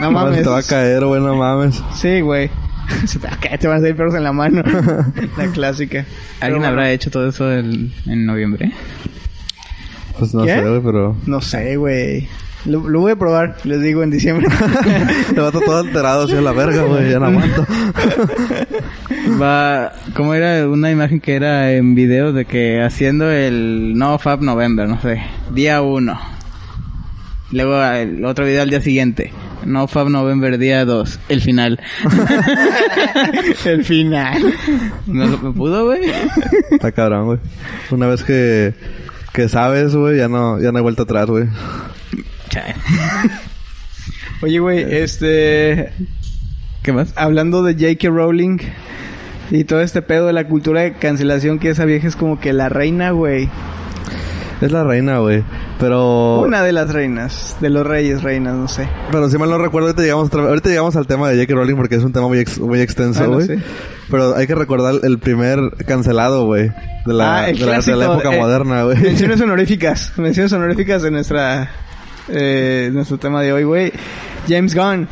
[0.00, 0.42] No mames.
[0.42, 1.82] Te va a caer, güey, no mames.
[1.94, 2.50] Sí, güey.
[3.06, 4.62] Se te van a salir perros en la mano.
[5.36, 6.04] La clásica.
[6.40, 8.72] ¿Alguien habrá hecho todo eso el- en noviembre?
[10.18, 10.54] Pues no ¿Qué?
[10.54, 11.16] sé, güey, pero...
[11.26, 12.28] No sé, güey.
[12.66, 14.46] Lo, lo voy a probar, les digo en diciembre.
[15.34, 17.66] Te va todo alterado, así a la verga, güey, ya no aguanto.
[19.40, 24.42] Va, como era una imagen que era en video de que haciendo el No Fab
[24.42, 26.20] November, no sé, día uno.
[27.52, 29.32] Luego el otro video al día siguiente.
[29.64, 31.80] No Fab November día 2, el final.
[33.64, 34.54] El final.
[35.06, 36.10] ¿No me pudo, güey?
[36.70, 37.38] Está cabrón, güey.
[37.90, 38.72] Una vez que,
[39.34, 41.44] que sabes, güey, ya no, ya no hay vuelta atrás, güey.
[42.50, 42.74] Chale.
[44.42, 45.92] Oye, güey, este...
[46.82, 47.12] ¿Qué más?
[47.16, 48.08] Hablando de J.K.
[48.08, 48.58] Rowling
[49.50, 52.52] y todo este pedo de la cultura de cancelación, que esa vieja es como que
[52.52, 53.48] la reina, güey.
[54.62, 55.42] Es la reina, güey.
[55.78, 56.40] Pero...
[56.40, 58.88] Una de las reinas, de los reyes, reinas, no sé.
[59.10, 61.54] Pero si mal no recuerdo, ahorita llegamos, otra- ahorita llegamos al tema de J.K.
[61.54, 63.46] Rowling porque es un tema muy, ex- muy extenso, Ah, no güey.
[63.46, 63.58] sé.
[64.10, 66.70] Pero hay que recordar el primer cancelado, güey.
[67.06, 68.96] De la, Ah, el de, la, de la clásico, época eh, moderna, güey.
[68.98, 70.12] Menciones honoríficas.
[70.16, 71.70] Menciones honoríficas de nuestra...
[72.32, 73.92] Eh, nuestro tema de hoy, güey.
[74.48, 75.06] James Gunn.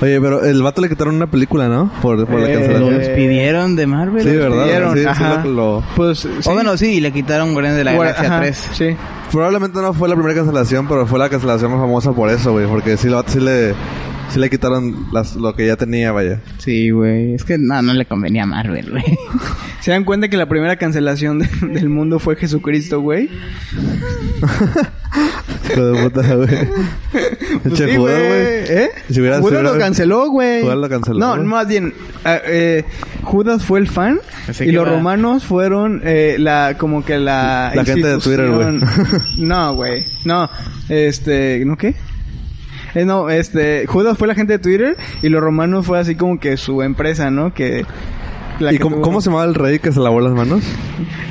[0.00, 1.90] Oye, pero el vato le quitaron una película, ¿no?
[2.00, 2.98] Por, por la Eh, Lo cancelación.
[2.98, 4.22] despidieron de Marvel.
[4.22, 4.56] Sí, ¿verdad?
[4.58, 5.44] despidieron, Sí, sí, ajá.
[5.44, 6.18] lo- lo- Pues...
[6.20, 6.28] sí.
[6.46, 8.68] O bueno, sí, le quitaron Guardianes de la Bueno, Galaxia ajá, 3.
[8.74, 8.96] Sí.
[9.32, 12.66] Probablemente no fue la primera cancelación, pero fue la cancelación más famosa por eso, güey.
[12.66, 13.74] Porque sí, el vato sí le,
[14.30, 16.40] sí le quitaron las, lo que ya tenía, vaya.
[16.58, 17.34] Sí, güey.
[17.34, 19.04] Es que no, no le convenía a Marvel, güey.
[19.80, 23.28] ¿Se dan cuenta que la primera cancelación de- del mundo fue Jesucristo, güey?
[25.70, 26.48] Hijo de puta, güey.
[27.62, 28.40] Pues Che, sí, Judas, güey.
[28.40, 28.88] ¿Eh?
[29.10, 30.62] Si hubiera- Judas si hubiera- lo canceló, güey.
[30.62, 31.46] Judas lo canceló, No, güey.
[31.46, 31.94] más bien,
[32.24, 32.84] eh, eh,
[33.22, 37.72] Judas fue el fan Así y los va- romanos fueron eh, la como que la
[37.74, 38.80] La gente de Twitter, güey.
[39.38, 40.04] No, güey.
[40.24, 40.48] No,
[40.88, 41.94] este, ¿no qué?
[42.94, 46.40] Eh, no, este, Judas fue la gente de Twitter y los romanos fue así como
[46.40, 47.52] que su empresa, ¿no?
[47.52, 47.84] Que
[48.60, 50.62] la ¿Y que cómo, tuvo- cómo se llamaba el rey que se lavó las manos?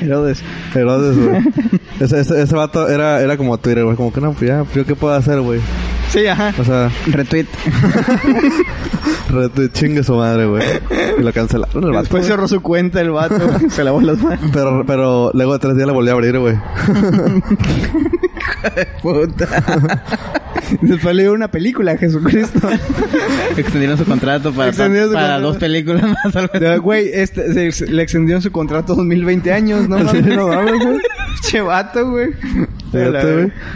[0.01, 0.41] Herodes.
[0.75, 1.41] Herodes, güey.
[1.99, 3.95] ese, ese, ese vato era, era como Twitter, güey.
[3.95, 5.59] Como que no, pues ya, ¿yo qué puedo hacer, güey?
[6.09, 6.53] Sí, ajá.
[6.59, 7.47] O sea, Retweet.
[9.27, 10.63] re- chingue su madre, güey.
[11.17, 12.01] Y lo cancelaron el vato.
[12.03, 12.31] Después güey.
[12.31, 13.37] cerró su cuenta el vato.
[13.69, 14.49] se lavó las manos.
[14.53, 16.55] Pero, pero luego de tres días la volvió a abrir, güey.
[19.01, 19.47] Puta.
[20.81, 22.67] Después le dio una película a Jesucristo.
[23.55, 25.47] Extendieron su contrato para, Extendieron su para contrato.
[25.47, 26.51] dos películas más.
[26.59, 29.97] De, Güey, este, se- se- le extendió su contrato 2020 años, ¿no?
[29.99, 30.99] mames, no mames, güey.
[31.41, 32.29] Che vato, güey.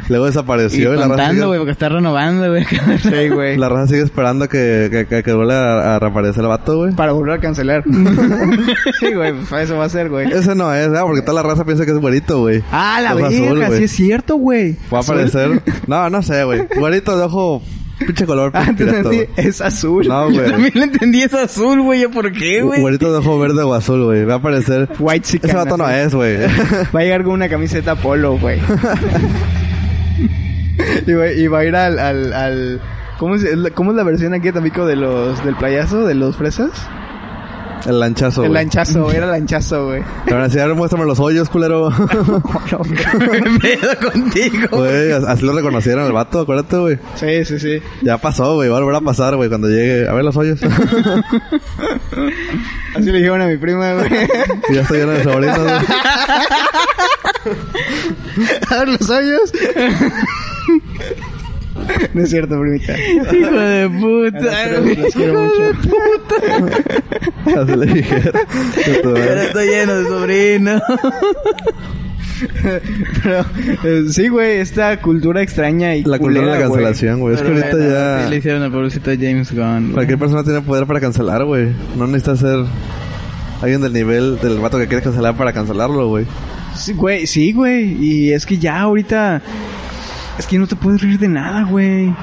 [0.09, 2.65] Luego Y desapareció y, la raza contando, sigue, güey, porque está renovando, güey.
[2.65, 3.57] Sí, güey.
[3.57, 6.93] la raza sigue esperando que, que, que, que vuelva a, a reaparecer el vato, güey.
[6.93, 7.83] Para volver a cancelar.
[8.99, 10.31] sí, güey, pues eso va a ser, güey.
[10.31, 11.03] Ese no es, ¿verdad?
[11.03, 12.63] Porque toda la raza piensa que es güerito, güey.
[12.71, 13.29] Ah, la verga,
[13.77, 14.77] sí es cierto, güey.
[14.93, 15.61] Va a aparecer.
[15.87, 16.67] No, no sé, güey.
[16.77, 17.61] Güerito de ojo,
[17.99, 18.51] pinche color.
[18.53, 20.07] Ah, te entendí, es azul.
[20.07, 20.51] No, Yo güey.
[20.51, 22.01] también lo entendí, es azul, güey.
[22.01, 22.79] ¿Yo por qué, güey?
[22.81, 24.23] Güerito de ojo verde o azul, güey.
[24.25, 24.87] Va a aparecer.
[24.99, 25.49] White chicken.
[25.49, 26.37] Ese vato no es, güey.
[26.95, 28.59] Va a llegar con una camiseta polo, güey.
[31.37, 31.99] y va a ir al...
[31.99, 32.81] al, al
[33.21, 33.45] ¿cómo, es,
[33.75, 35.45] ¿Cómo es la versión aquí tambico de los...
[35.45, 36.71] del playazo, de los fresas?
[37.85, 38.63] El lanchazo, el güey.
[38.63, 40.01] lanchazo, era lanchazo, güey.
[40.25, 41.89] Te van a decir, a ver, muéstrame los hoyos, culero.
[41.91, 44.67] ¿Qué pedo contigo?
[44.71, 46.97] Güey, así lo reconocieron el vato, acuérdate, güey.
[47.15, 47.79] Sí, sí, sí.
[48.01, 48.69] Ya pasó, güey.
[48.69, 50.07] Va a volver a pasar, güey, cuando llegue.
[50.07, 50.59] A ver los hoyos.
[52.95, 54.09] Así le dijeron a mi prima, güey.
[54.69, 55.75] Y ya estoy lleno de sobrinos, güey.
[58.67, 59.51] a ver los hoyos.
[62.13, 62.93] no es cierto, primita.
[62.99, 64.39] Hijo de puta.
[64.39, 65.71] Las quiero- mucho.
[67.61, 68.33] Así le dijeron.
[68.85, 69.23] Que tu madre.
[69.27, 70.81] Pero estoy lleno de sobrinos.
[73.23, 73.45] Pero,
[73.83, 77.35] eh, sí, güey, esta cultura extraña y La cultura de la cancelación, güey.
[77.35, 78.35] Es que ahorita Sí, le ya...
[78.35, 79.81] hicieron al pobrecito James Gunn.
[79.83, 79.93] güey.
[79.93, 81.67] Cualquier persona tiene poder para cancelar, güey.
[81.97, 82.65] No necesita ser
[83.61, 86.25] alguien del nivel del vato que quiere cancelar para cancelarlo, güey.
[86.75, 87.95] Sí, güey, sí, güey.
[88.03, 89.41] Y es que ya ahorita...
[90.37, 92.13] Es que no te puedes reír de nada, güey.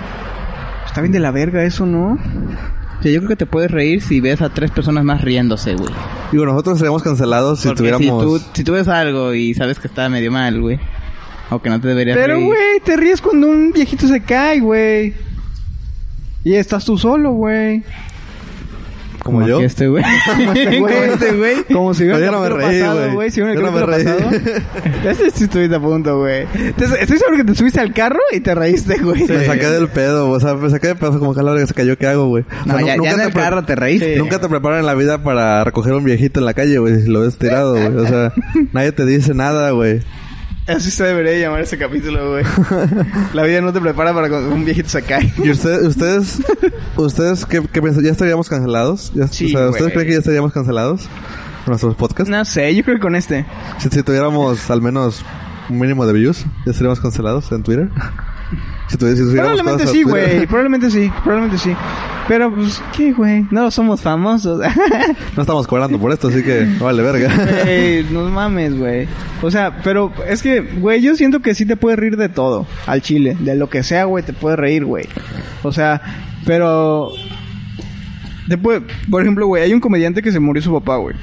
[0.86, 2.12] Está bien de la verga eso, ¿no?
[2.12, 5.74] O sea, yo creo que te puedes reír si ves a tres personas más riéndose,
[5.74, 5.92] güey.
[6.32, 8.22] Digo, nosotros seríamos cancelados si Porque tuviéramos...
[8.22, 10.80] si tú, si tú ves algo y sabes que está medio mal, güey.
[11.50, 12.46] O que no te deberías Pero, reír.
[12.46, 15.14] güey, te ríes cuando un viejito se cae, güey.
[16.44, 17.84] Y estás tú solo, güey.
[19.32, 19.58] Como yo.
[19.60, 20.04] que este, güey.
[20.26, 20.94] Como este güey.
[20.94, 21.64] Como este güey.
[21.72, 23.30] Como si hubiera no me capítulo reí, pasado, güey.
[23.30, 24.06] Si hubiera no me reí.
[25.08, 26.46] Este sí estuviste a punto, güey.
[26.76, 29.26] Te- Estoy seguro que te subiste al carro y te reíste, güey.
[29.26, 31.74] Me saqué del pedo, o sea, me saqué de pedo como que la verga se
[31.74, 32.44] cayó, ¿qué hago, güey?
[32.44, 34.16] O sea, No, nu- ya, nunca ya en te el pre- carro te reíste.
[34.16, 37.08] Nunca te preparan en la vida para recoger un viejito en la calle, güey, si
[37.08, 37.96] lo ves tirado, güey.
[37.96, 38.32] O sea,
[38.72, 40.00] nadie te dice nada, güey.
[40.68, 42.44] Así se debería llamar ese capítulo, güey.
[43.32, 45.32] La vida no te prepara para cuando un viejito se cae.
[45.42, 46.40] ¿Y usted, ustedes,
[46.96, 48.04] ustedes qué, qué piensan?
[48.04, 49.10] ¿Ya estaríamos cancelados?
[49.14, 51.02] ¿Ya- Sí, o sea, ¿ustedes creen que ya estaríamos cancelados?
[51.64, 52.30] Con nuestros podcasts.
[52.30, 53.44] No sé, yo creo que con este.
[53.78, 55.24] Si, si tuviéramos al menos
[55.68, 57.88] un mínimo de views, ¿ya estaríamos cancelados en Twitter?
[58.88, 60.46] Si, Probablemente cosas sí, güey.
[60.46, 61.12] Probablemente sí.
[61.22, 61.74] Probablemente sí.
[62.26, 63.46] Pero, pues, ¿qué, güey?
[63.50, 64.60] No somos famosos.
[65.36, 67.30] No estamos cobrando por esto, así que vale verga.
[67.66, 69.06] Ey, no mames, güey.
[69.42, 72.66] O sea, pero es que, güey, yo siento que sí te puedes reír de todo.
[72.86, 73.36] Al chile.
[73.38, 75.06] De lo que sea, güey, te puedes reír, güey.
[75.62, 76.00] O sea,
[76.44, 77.10] pero...
[78.48, 81.14] Después, por ejemplo, güey, hay un comediante que se murió su papá, güey.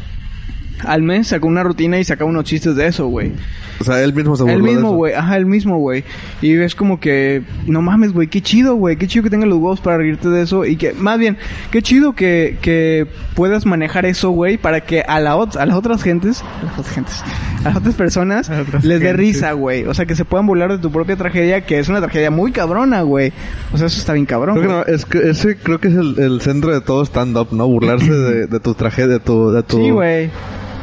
[0.84, 3.32] Al mes sacó una rutina y sacaba unos chistes de eso, güey.
[3.80, 5.14] O sea, él mismo se burló El de mismo, güey.
[5.14, 6.04] Ajá, el mismo, güey.
[6.42, 8.98] Y es como que, no mames, güey, qué chido, güey.
[8.98, 10.66] Qué chido que tengas los huevos para reírte de eso.
[10.66, 11.38] Y que, más bien,
[11.72, 15.76] qué chido que, que puedas manejar eso, güey, para que a, la ot- a las
[15.78, 17.24] otras gentes, a las otras gentes,
[17.64, 19.86] a las otras personas, otras les dé risa, güey.
[19.86, 22.52] O sea, que se puedan burlar de tu propia tragedia, que es una tragedia muy
[22.52, 23.32] cabrona, güey.
[23.74, 24.58] O sea, eso está bien cabrón.
[24.58, 27.48] Creo que no, es que ese creo que es el, el centro de todo stand-up,
[27.52, 27.68] ¿no?
[27.68, 29.52] Burlarse de, de tu tragedia, de tu...
[29.52, 29.78] De tu...
[29.78, 30.30] Sí, güey.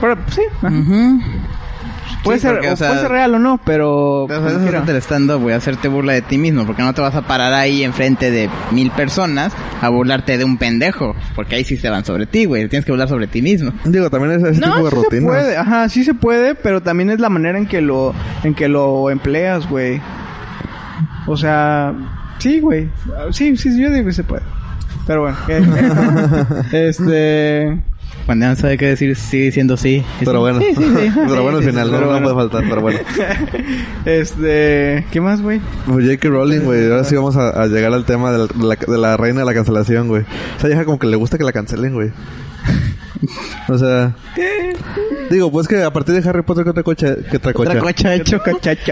[0.03, 0.69] Pero, sí, ajá.
[0.69, 1.21] Ujú.
[2.25, 4.27] puede, Sí, ser, porque, o sea, puede ser real o no, pero...
[4.29, 7.15] Pero eso es del stand-up, güey, hacerte burla de ti mismo, porque no te vas
[7.15, 11.77] a parar ahí enfrente de mil personas a burlarte de un pendejo, porque ahí sí
[11.79, 13.73] se van sobre ti, güey, tienes que burlar sobre ti mismo.
[13.85, 15.25] Digo, también es ese tipo de sí se rutinas.
[15.25, 18.13] puede, ajá, sí se puede, pero también es la manera en que lo,
[18.45, 20.01] en que lo empleas, güey.
[21.27, 21.95] O sea,
[22.39, 22.89] sí, güey.
[23.31, 24.43] Sí, sí, yo digo que se puede.
[25.07, 25.59] Pero bueno, ¿qué?
[26.89, 27.81] este,
[28.27, 30.05] Cuando no sabe qué decir, sigue diciendo sí.
[30.25, 31.11] Pero bueno, Sí, sí, sí.
[31.29, 32.23] pero bueno al final, no, pero no bueno.
[32.35, 32.99] puede faltar, pero bueno.
[34.05, 35.61] este, ¿qué más, güey?
[35.87, 36.29] Pues J.K.
[36.29, 39.41] Rowling, güey, ahora sí vamos a, a llegar al tema de la, de la- reina
[39.41, 40.23] de la cancelación, güey.
[40.23, 42.11] O sea, vieja como que le gusta que la cancelen, güey.
[43.69, 44.15] O sea,
[45.31, 47.15] digo, pues que a partir de Harry Potter, ¿qué otra cocha?
[47.31, 47.71] ¿Qué otra cocha?
[47.71, 48.43] Otra cocha ¿Qué hecho.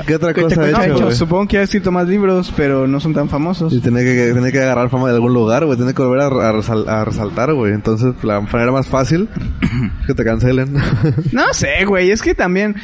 [0.06, 1.12] ¿Qué otra ¿Qué cosa ha hecho?
[1.12, 3.72] Supongo que ha escrito más libros, pero no son tan famosos.
[3.72, 5.76] Y tiene que, tiene que agarrar fama de algún lugar, güey.
[5.76, 7.72] Tiene que volver a, a resal- a resaltar, güey.
[7.72, 9.28] Entonces, la manera más fácil
[10.00, 10.74] es que te cancelen.
[11.32, 12.76] No sé, güey, es que también...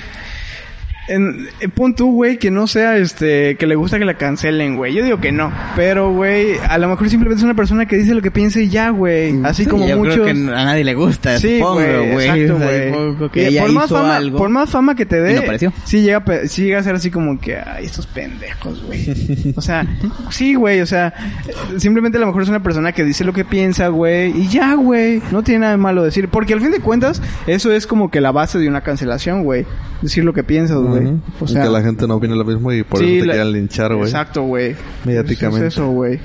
[1.09, 4.77] en, en pon tú, güey, que no sea este, que le gusta que la cancelen,
[4.77, 4.95] güey.
[4.95, 5.53] Yo digo que no.
[5.77, 8.69] Pero, güey, a lo mejor simplemente es una persona que dice lo que piensa y
[8.69, 9.35] ya, güey.
[9.45, 10.15] Así Sí, como yo muchos.
[10.15, 13.31] creo que a nadie le gusta, Sí, güey, exacto, güey.
[13.31, 14.39] que por más fama, algo.
[14.39, 17.39] por más fama que te dé, no sí llega, sí llega a ser así como
[17.41, 19.53] que, ay, estos pendejos, güey.
[19.57, 19.87] o sea,
[20.31, 21.13] sí, güey, o sea,
[21.79, 24.75] simplemente a lo mejor es una persona que dice lo que piensa, güey, y ya,
[24.75, 28.11] güey, no tiene nada de malo decir, porque al fin de cuentas, eso es como
[28.11, 29.67] que la base de una cancelación, güey,
[30.03, 30.96] decir lo que piensas, güey.
[31.01, 31.21] Ujú.
[31.41, 33.33] O sea, que la gente no opina lo mismo y por sí, eso te la-
[33.35, 34.07] quieran linchar, güey.
[34.09, 34.75] Exacto, güey.
[35.05, 35.67] Mediáticamente.
[35.69, 36.19] Es eso, güey.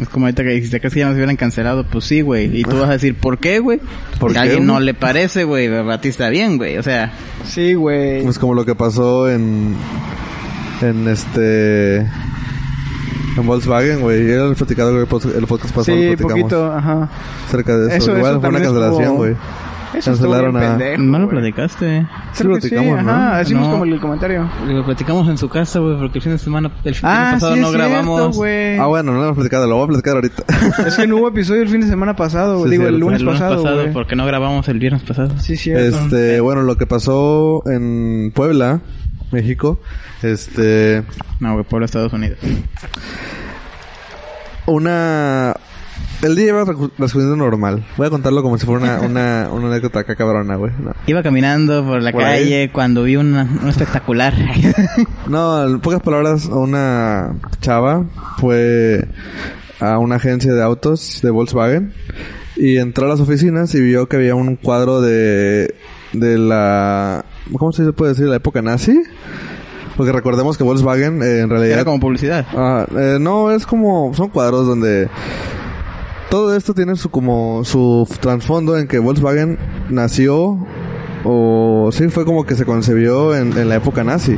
[0.00, 2.56] Es como ahorita que dijiste que si ya nos hubieran cancelado, pues sí, güey.
[2.60, 3.78] Y tú vas a decir, ¿por qué, güey?
[3.78, 4.68] ¿Por Porque a alguien güey?
[4.68, 5.66] no le parece, güey.
[5.68, 6.78] pero A ti está bien, güey.
[6.78, 7.12] O sea,
[7.44, 8.24] Sí, güey.
[8.26, 9.74] Es como lo que pasó en.
[10.82, 11.96] En este.
[11.98, 14.24] En Volkswagen, güey.
[14.28, 15.74] Lo he platicado el podcast, el pasado.
[15.78, 17.08] lo Sí, platicamos poquito, ajá.
[17.48, 17.96] Acerca de eso.
[17.96, 19.34] Eso- Igual eso fue una también cancelación, estuvo- güey.
[19.94, 22.06] Eso estuvo Cancelaron bien a- pendejo, no lo platicaste.
[22.32, 23.10] Sí, lo platicamos, ¿no?
[23.10, 23.72] Ajá, decimos No.
[23.72, 24.48] como el comentario.
[24.66, 27.54] Lo platicamos en su casa, güey, porque el fin de semana, el fin Ah, pasado
[27.54, 28.36] sí, no cierto, grabamos.
[28.36, 28.76] güey.
[28.78, 29.66] Ah, bueno, no lo hemos platicado.
[29.66, 30.42] Lo voy a platicar ahorita.
[30.86, 33.24] Es que no hubo episodio el fin de semana pasado, Sí, digo, el lunes, el
[33.26, 35.30] lunes pasado, pasado, porque no grabamos el viernes pasado.
[35.40, 35.98] Sí, cierto.
[35.98, 38.80] este, bueno, lo que pasó en Puebla,
[39.32, 39.80] México.
[40.22, 41.02] Este.
[41.40, 42.38] No, güey, por Estados Unidos.
[44.66, 45.54] Una.
[46.20, 47.86] El día iba transcurriendo normal.
[47.96, 50.72] Voy a contarlo como si fuera una, una, una anécdota acá cabrona, güey.
[50.80, 50.92] No.
[51.06, 52.44] Iba caminando por la Por ahí.
[52.44, 54.34] calle cuando vi una, un espectacular.
[55.28, 58.06] No, en pocas palabras, una chava
[58.38, 59.06] fue
[59.78, 61.92] a una agencia de autos de Volkswagen
[62.56, 65.74] y entró a las oficinas y vio que había un cuadro de
[66.12, 67.24] de la
[67.56, 68.26] ¿cómo se puede decir?
[68.26, 69.00] la época nazi.
[69.96, 72.46] Porque recordemos que Volkswagen eh, en realidad Era como publicidad.
[72.56, 74.14] Ah, eh, no, es como...
[74.14, 75.08] Son cuadros donde...
[76.30, 77.64] Todo esto tiene su como...
[77.64, 79.58] Su trasfondo en que Volkswagen
[79.88, 80.58] nació...
[81.24, 81.90] O...
[81.92, 84.36] Sí, fue como que se concebió en, en la época nazi.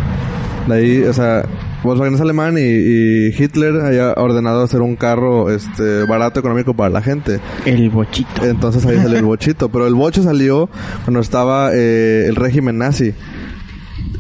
[0.69, 1.45] De ahí, o sea...
[1.83, 6.91] Volkswagen es alemán y, y Hitler había ordenado hacer un carro este barato económico para
[6.91, 7.41] la gente.
[7.65, 8.45] El bochito.
[8.45, 9.71] Entonces ahí salió el bochito.
[9.71, 10.69] Pero el bocho salió
[11.05, 13.15] cuando estaba eh, el régimen nazi.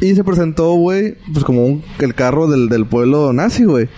[0.00, 3.88] Y se presentó, güey, pues como un, el carro del, del pueblo nazi, güey.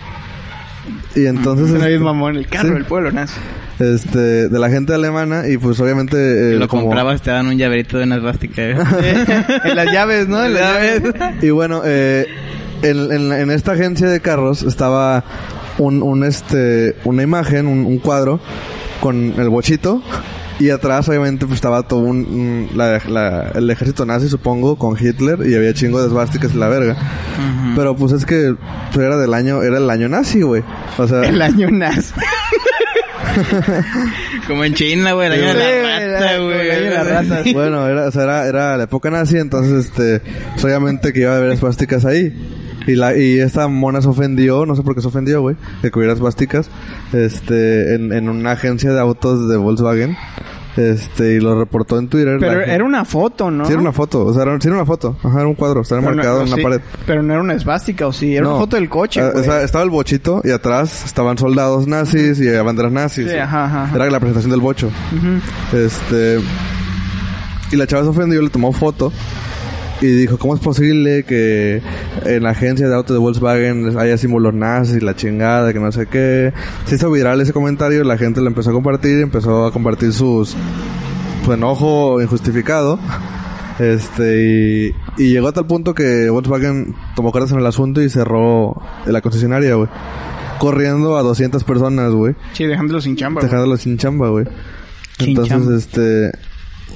[1.15, 1.69] Y entonces...
[1.69, 2.73] Suena bien este, mamón, el carro sí.
[2.73, 3.39] del pueblo nazi.
[3.79, 6.17] Este, de la gente alemana y pues obviamente...
[6.55, 8.61] eh, lo como- comprabas, te daban un llaverito de una esvástica.
[9.65, 10.43] en las llaves, ¿no?
[10.45, 11.01] En las llaves.
[11.41, 12.27] Y bueno, eh,
[12.81, 15.23] en, en, en esta agencia de carros estaba
[15.77, 18.39] un, un este, una imagen, un, un cuadro
[19.01, 20.01] con el bochito.
[20.59, 25.39] Y atrás, obviamente, pues estaba todo un, la- la- el ejército nazi, supongo, con Hitler.
[25.49, 26.95] Y había chingo de esvásticas y la verga.
[27.75, 28.53] Pero pues es que
[28.93, 30.63] pues, era del año, era el año nazi, güey.
[30.99, 32.13] O sea, El año nazi.
[34.47, 36.89] Como en China, güey, año Sí, de la rata, güey.
[36.89, 37.43] la rata.
[37.53, 40.21] bueno, era, o sea, era, era la época nazi, entonces, este,
[40.53, 42.33] pues, obviamente que iba a haber esvásticas ahí.
[42.85, 45.89] Y la, y esta mona se ofendió, no sé por qué se ofendió, güey, de
[45.89, 46.69] que hubiera esvásticas,
[47.13, 50.17] este, en, en una agencia de autos de Volkswagen,
[50.77, 52.37] este, y lo reportó en Twitter.
[52.39, 53.65] Pero La- era una foto, ¿no?
[53.65, 55.81] Sí, era una foto, o sea, era, sí era una foto, ajá, era un cuadro,
[55.81, 56.81] estaba Pero no- marcado en una sí, pared.
[57.05, 58.35] Pero no era una esvástica, ¿o sí?
[58.35, 58.51] Era No.
[58.51, 62.39] una foto del coche, Ah, o sea, estaba el bochito y atrás estaban soldados nazis
[62.39, 63.29] y banderas nazis.
[63.29, 63.95] Sí, ajá, ajá, ajá.
[63.95, 64.89] Era la presentación del bocho.
[65.73, 66.39] Este.
[67.71, 69.11] Y la chava se ofendió, le tomó foto.
[70.03, 71.81] Y dijo, ¿cómo es posible que
[72.25, 76.07] en la agencia de autos de Volkswagen haya símbolos nazis, la chingada, que no sé
[76.07, 76.51] qué?
[76.83, 80.57] Se hizo viral ese comentario, la gente lo empezó a compartir, empezó a compartir sus
[81.45, 82.99] su enojo injustificado.
[83.79, 88.09] Este, y, y llegó a tal punto que Volkswagen tomó cartas en el asunto y
[88.09, 89.87] cerró la concesionaria, güey.
[90.59, 92.35] Corriendo a 200 personas, güey.
[92.51, 93.49] Sí, dejándolo sin chamba, güey.
[93.49, 94.47] Dejándolo sin chamba, güey.
[95.19, 95.77] Entonces, chamba.
[95.77, 96.52] este...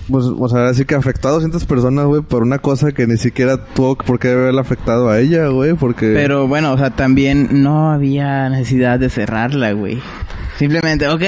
[0.09, 3.17] Pues, o sea, así que afectó a 200 personas, güey, por una cosa que ni
[3.17, 6.13] siquiera tuvo por qué haberla afectado a ella, güey, porque...
[6.13, 10.01] Pero bueno, o sea, también no había necesidad de cerrarla, güey.
[10.57, 11.21] Simplemente, ok.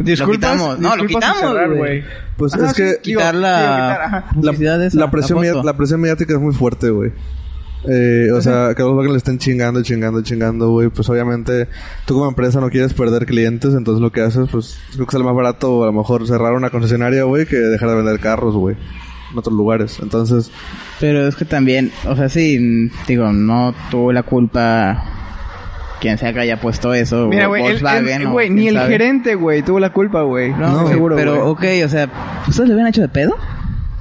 [0.00, 0.78] Disculpas, lo quitamos.
[0.78, 2.04] No, lo quitamos, cerrar, güey.
[2.36, 2.90] Pues Ajá, es que...
[2.90, 7.12] sí, Quitar la digo, quitar, la, la presión la presión mediática es muy fuerte, güey.
[7.88, 10.88] Eh, o sea, que a Volkswagen le estén chingando, chingando, chingando, güey.
[10.88, 11.66] Pues obviamente
[12.04, 15.24] tú como empresa no quieres perder clientes, entonces lo que haces, pues creo que sale
[15.24, 18.76] más barato a lo mejor cerrar una concesionaria, güey, que dejar de vender carros, güey.
[19.32, 19.98] En otros lugares.
[20.02, 20.50] Entonces,
[20.98, 25.04] Pero es que también, o sea, sí, digo, no tuvo la culpa
[26.00, 27.28] quien sea que haya puesto eso.
[27.28, 27.62] Mira, güey,
[28.50, 28.88] ni el sabe.
[28.88, 30.50] gerente, güey, tuvo la culpa, güey.
[30.50, 31.80] No, No, seguro, pero güey.
[31.80, 32.08] ok, o sea,
[32.48, 33.36] ¿ustedes le hubieran hecho de pedo?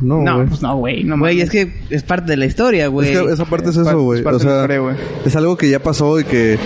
[0.01, 0.47] No, No, güey.
[0.47, 3.11] pues no, güey, no Güey, es que es parte de la historia, güey.
[3.11, 4.19] Es que esa parte es, Es eso, güey.
[4.19, 4.95] es parte O de la sea, historia, güey.
[5.25, 6.57] es algo que ya pasó y que...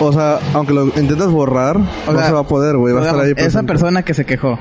[0.00, 2.94] O sea, aunque lo intentas borrar, O no sea, se va a poder, güey.
[2.94, 4.52] Va a estar ahí Esa persona que se quejó.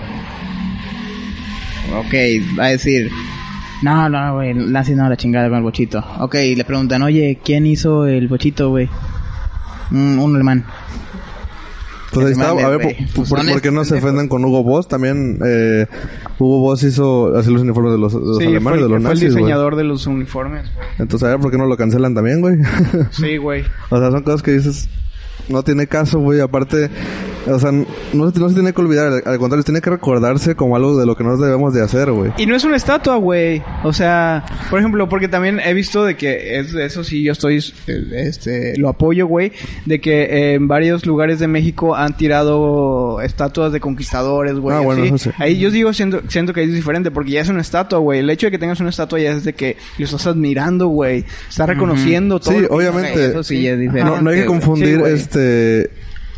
[1.96, 2.14] Ok,
[2.60, 3.10] va a decir,
[3.84, 6.04] No, no, güey, nazi no, la chingada con el bochito.
[6.20, 8.90] Ok, y le preguntan, oye, ¿quién hizo el bochito, güey?
[9.92, 10.66] Un, un alemán.
[12.14, 12.82] Pues ahí Que está, a ver.
[12.82, 14.88] ¿por, Pues por- son por qué no se ofenden con Hugo Boss?
[14.88, 15.86] También eh,
[16.40, 18.90] Hugo Boss hizo así los uniformes de los, de los Sí, alemanes, fue, de los
[18.90, 20.88] fue el nazis, diseñador de los uniformes, güey.
[21.00, 22.56] Entonces, a ver, ¿por qué no lo cancelan también, güey?
[23.12, 23.64] Sí, güey.
[23.90, 24.90] o sea, son cosas que dices,
[25.50, 26.40] no tiene caso, güey.
[26.40, 26.90] Aparte,
[27.50, 27.86] o sea, no,
[28.32, 31.16] se- no se tiene que olvidar, al, contrario, tiene que recordarse como algo de lo
[31.16, 32.32] que nos debemos de hacer, güey.
[32.38, 33.62] Y no es una estatua, güey.
[33.84, 37.58] O sea, por ejemplo, porque también he visto de que es, eso sí yo estoy,
[37.88, 39.52] eh, este, lo apoyo, güey,
[39.86, 44.76] de que en varios lugares de México han tirado estatuas de conquistadores, güey.
[44.76, 45.16] Ah, bueno, así.
[45.16, 45.30] eso sí.
[45.38, 48.20] Ahí yo digo, siento, siento que es diferente, porque ya es una estatua, güey.
[48.20, 51.26] El hecho de que tengas una estatua ya es de que lo estás admirando, güey.
[51.50, 52.58] Estás reconociendo todo.
[52.60, 53.26] Sí, obviamente.
[53.28, 54.12] Eso sí ya es diferente.
[54.12, 55.90] No, no hay que confundir Sí, este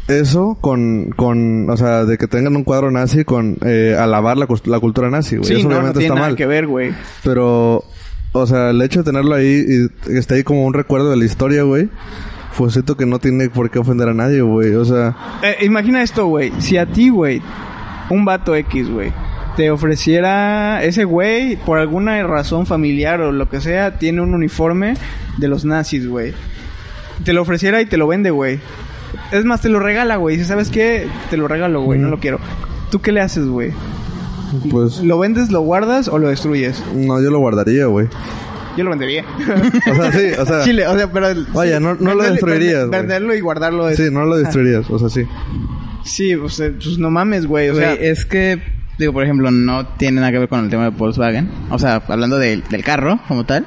[0.09, 4.47] eso con, con, o sea, de que tengan un cuadro nazi con eh, alabar la,
[4.65, 5.47] la cultura nazi, güey.
[5.47, 6.35] Sí, eso no, no obviamente tiene está nada mal.
[6.35, 6.91] que ver, güey.
[7.23, 7.83] Pero,
[8.31, 11.17] o sea, el hecho de tenerlo ahí y que esté ahí como un recuerdo de
[11.17, 11.89] la historia, güey,
[12.57, 14.73] pues siento que no tiene por qué ofender a nadie, güey.
[14.75, 16.51] O sea, Eh, imagina esto, güey.
[16.59, 17.41] Si a ti, güey,
[18.09, 19.11] un vato X, güey,
[19.55, 24.95] te ofreciera ese güey, por alguna razón familiar o lo que sea, tiene un uniforme
[25.37, 26.33] de los nazis, güey.
[27.23, 28.59] Te lo ofreciera y te lo vende, güey.
[29.31, 30.37] Es más, te lo regala, güey.
[30.37, 31.99] Si sabes qué, te lo regalo, güey.
[31.99, 32.39] No lo quiero.
[32.91, 33.71] ¿Tú qué le haces, güey?
[34.71, 36.83] pues, ¿Lo vendes, lo guardas o lo destruyes?
[36.95, 38.07] no, yo lo guardaría, güey.
[38.77, 39.23] Yo lo vendería.
[39.91, 41.27] O sea, sí, o sea, Chile, o sea, pero...
[41.53, 43.01] Vaya, no- no lo destruirías, vende- güey.
[43.01, 43.97] Venderlo y guardarlo es...
[43.97, 45.23] sí, no lo destruirías, o sea, sí.
[46.03, 47.69] Sí, o sea, pues no mames, güey.
[47.69, 48.61] O sea, es que,
[48.97, 51.49] digo, por ejemplo, no tiene nada que ver con el tema de Volkswagen.
[51.69, 53.65] O sea, hablando del- del carro como tal.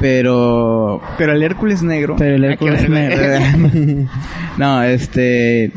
[0.00, 2.16] Pero pero el Hércules negro...
[2.18, 4.08] Pero el Hércules negro.
[4.58, 5.72] no, este.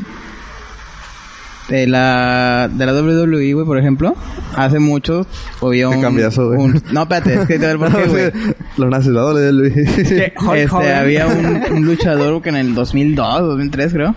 [1.68, 4.16] De la, de la WWE, güey, por ejemplo,
[4.56, 5.24] hace mucho
[5.62, 6.58] había un, cambiazo, güey.
[6.58, 8.54] un- No, espérate, es que te voy a ver por qué, güey.
[8.76, 9.22] Los nazis, la.
[9.22, 14.16] Hulk Este, había un, un luchador que en el 2002, 2003 creo,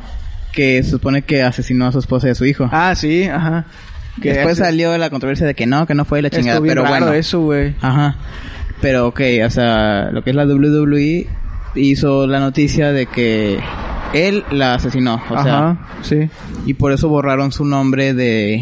[0.51, 2.67] que se supone que asesinó a su esposa y a su hijo.
[2.71, 3.65] Ah, sí, ajá.
[4.19, 6.59] Que Después hace- salió la controversia de que no, que no fue la estuvo chingada,
[6.59, 7.13] bien pero raro bueno.
[7.13, 7.75] eso, güey.
[7.81, 8.15] Ajá.
[8.83, 11.25] Pero ok, o sea, lo que es la WWE
[11.75, 13.57] hizo la noticia de que
[14.13, 16.29] él la asesinó, o sea, sí.
[16.65, 18.61] y por eso borraron su nombre de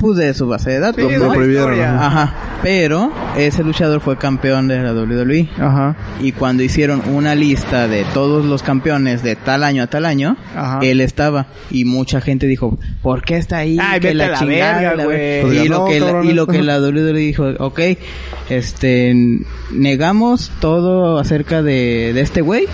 [0.00, 1.04] pues de su base de datos.
[1.10, 2.34] Sí, Lo prohibieron, ajá.
[2.62, 5.96] Pero ese luchador fue campeón de la WWE Ajá.
[6.20, 10.36] y cuando hicieron una lista de todos los campeones de tal año a tal año,
[10.56, 10.80] Ajá.
[10.82, 13.78] él estaba y mucha gente dijo, ¿por qué está ahí?
[13.80, 15.16] Ay, Que la chingada, verga, la güey.
[15.18, 15.42] ver-".
[15.42, 17.80] Pues Y, lo no, que la, y lo que la WWE dijo, ok,
[18.48, 19.14] este,
[19.72, 22.66] negamos todo acerca de, de este güey,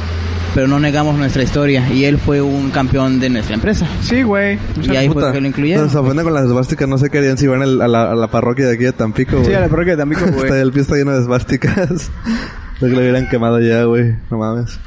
[0.55, 3.87] pero no negamos nuestra historia y él fue un campeón de nuestra empresa.
[4.03, 4.59] Sí, güey.
[4.83, 5.91] Y ahí fue Puta, que lo incluyeron.
[5.91, 8.29] Se ofenden con las esvásticas, no sé qué harían si van a la, a la
[8.29, 9.47] parroquia de aquí de Tampico, güey.
[9.49, 10.61] sí, a la parroquia de Tampico, Está- güey.
[10.61, 12.11] el pie está lleno de esvásticas.
[12.79, 14.15] Creo que lo hubieran quemado ya, güey.
[14.31, 14.79] No mames.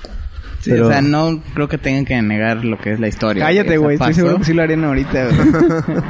[0.62, 3.46] Sí, Pero- O sea, no creo que tengan que negar lo que es la historia.
[3.46, 3.96] Cállate, güey.
[3.96, 6.02] Estoy seguro que sí lo harían ahorita, güey.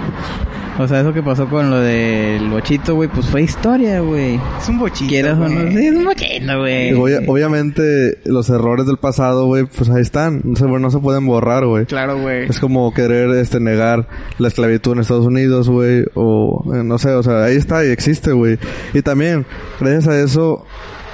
[0.79, 4.39] O sea, eso que pasó con lo del bochito, güey, pues fue historia, güey.
[4.61, 6.91] es un bochito, Quieras o no, sí, es un bochito, güey.
[6.93, 10.41] Obvia- obviamente, los errores del pasado, güey, pues ahí están.
[10.43, 11.85] No se, no se pueden borrar, güey.
[11.87, 12.47] Claro, güey.
[12.47, 14.07] Es como querer este negar
[14.37, 17.89] la esclavitud en Estados Unidos, güey, o eh, no sé, o sea, ahí está y
[17.89, 18.59] existe, güey.
[18.93, 19.45] Y también,
[19.79, 20.63] gracias a eso,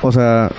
[0.02, 0.52] o sea,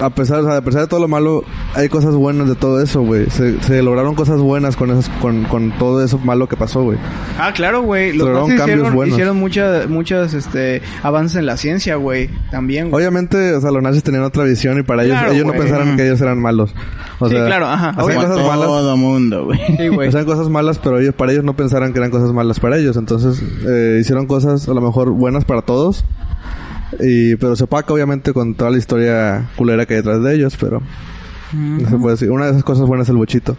[0.00, 1.42] a pesar, o sea, a pesar de todo lo malo,
[1.74, 3.28] hay cosas buenas de todo eso, güey.
[3.30, 6.98] Se, se lograron cosas buenas con esas, con, con todo eso malo que pasó, güey.
[7.38, 8.12] Ah, claro, güey.
[8.12, 9.14] Los Lograron cambios hicieron, buenos.
[9.14, 12.30] hicieron muchas, muchas, este, avances en la ciencia, güey.
[12.50, 13.02] También, güey.
[13.02, 16.06] Obviamente, o sea, los nazis tenían otra visión y para ellos, ellos no pensaron que
[16.06, 16.74] ellos eran malos.
[17.20, 17.90] O Sí, sea, claro, ajá.
[17.90, 19.58] hacían cosas malas, Todo mundo, güey.
[19.76, 20.08] Sí, güey.
[20.08, 22.96] hacían cosas malas, pero ellos, para ellos no pensaran que eran cosas malas para ellos.
[22.96, 26.04] Entonces, eh, hicieron cosas a lo mejor buenas para todos.
[27.00, 30.56] Y, pero se opaca obviamente con toda la historia culera que hay detrás de ellos,
[30.58, 30.82] pero
[31.52, 32.30] no se puede decir.
[32.30, 33.56] Una de esas cosas buenas es el bochito.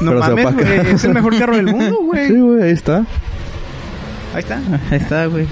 [0.00, 0.62] No pero se mames, opaca.
[0.62, 0.94] güey.
[0.94, 2.28] Es el mejor carro del mundo, güey.
[2.28, 3.06] Sí, güey, ahí está.
[4.34, 4.60] Ahí está.
[4.90, 5.46] Ahí está, güey.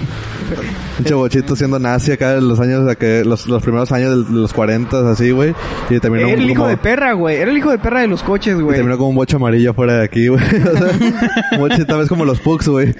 [0.97, 4.53] Pinche bochito siendo nazi acá en los años que, los, los primeros años de, los
[4.53, 5.53] 40, así, güey.
[5.89, 7.37] Y terminó Era el hijo como, de perra, güey.
[7.37, 8.75] Era el hijo de perra de los coches, güey.
[8.75, 10.43] terminó como un bocho amarillo fuera de aquí, güey.
[10.73, 10.91] o sea,
[11.53, 12.93] un bochito vez como los pugs, güey.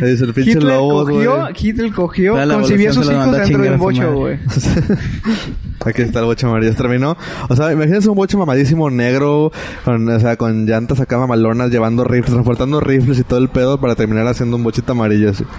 [0.00, 1.26] Dice el pinche Hitler lobo, güey.
[1.26, 4.38] cogió, Hitler cogió, concibió a sus hijos dentro de un bocho, güey.
[5.86, 6.74] Aquí está el bocho amarillo.
[6.74, 7.16] Terminó.
[7.48, 9.52] O sea, imagínense un bocho mamadísimo negro,
[9.84, 13.80] con, o sea, con llantas acá mamalonas, llevando rifles, transportando rifles y todo el pedo
[13.80, 15.30] para terminar haciendo un bochito amarillo.
[15.30, 15.44] Así.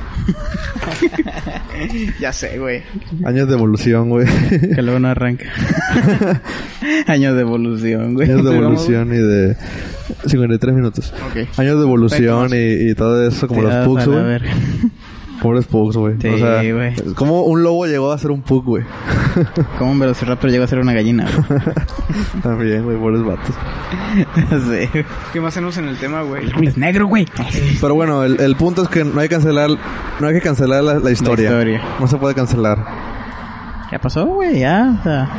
[2.19, 2.81] Ya sé, güey.
[3.23, 4.25] Años de evolución, güey.
[4.75, 5.45] Que luego no arranca.
[7.05, 8.31] Años de evolución, güey.
[8.31, 9.55] Años de evolución y de
[10.25, 11.13] 53 minutos.
[11.29, 11.59] Ok.
[11.59, 14.39] Años de evolución y, y todo eso, como los Tirados pugs, la güey.
[15.41, 16.15] Pobres pugs, güey.
[16.19, 16.95] Sí, o sea, güey.
[17.13, 18.83] ¿cómo un lobo llegó a ser un pug, güey?
[19.77, 21.61] Como un velociraptor llegó a ser una gallina, güey.
[22.41, 23.53] También, güey, pobres vatos.
[24.49, 25.03] sí.
[25.31, 26.43] ¿Qué más tenemos en el tema, güey?
[26.63, 27.27] Es negro, güey.
[27.79, 29.69] Pero bueno, el, el punto es que no hay que cancelar,
[30.19, 31.51] no hay que cancelar la, la historia.
[31.51, 31.81] historia.
[31.99, 32.83] No se puede cancelar.
[33.91, 34.97] Ya pasó, güey, ya.
[34.99, 35.29] O sea,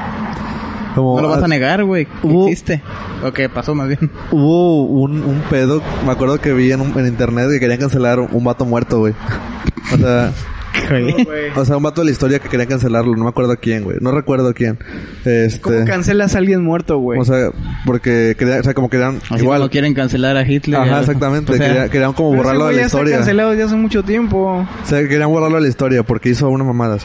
[0.95, 2.07] Como, no lo vas a negar, güey.
[2.23, 2.83] Existe.
[3.25, 4.11] O que pasó más bien.
[4.31, 8.19] Hubo un, un pedo, me acuerdo que vi en, un- en internet que querían cancelar
[8.21, 9.15] un, un vato muerto, güey.
[9.93, 10.33] O sea,
[11.57, 13.99] o sea, un vato de la historia que quería cancelarlo, no me acuerdo quién, güey.
[14.01, 14.79] No recuerdo quién.
[15.25, 17.19] Este, ¿Cómo cancelas a alguien muerto, güey?
[17.21, 17.51] o sea,
[17.85, 19.59] porque querían, o sea, como querían Así igual.
[19.61, 20.81] como quieren cancelar a Hitler.
[20.81, 21.53] Ajá, ya- exactamente.
[21.53, 23.17] o sea, querían, querían como borrarlo de la ya historia.
[23.17, 24.67] cancelado desde hace mucho tiempo.
[24.83, 27.05] O sea, querían borrarlo de la historia porque hizo unas mamadas.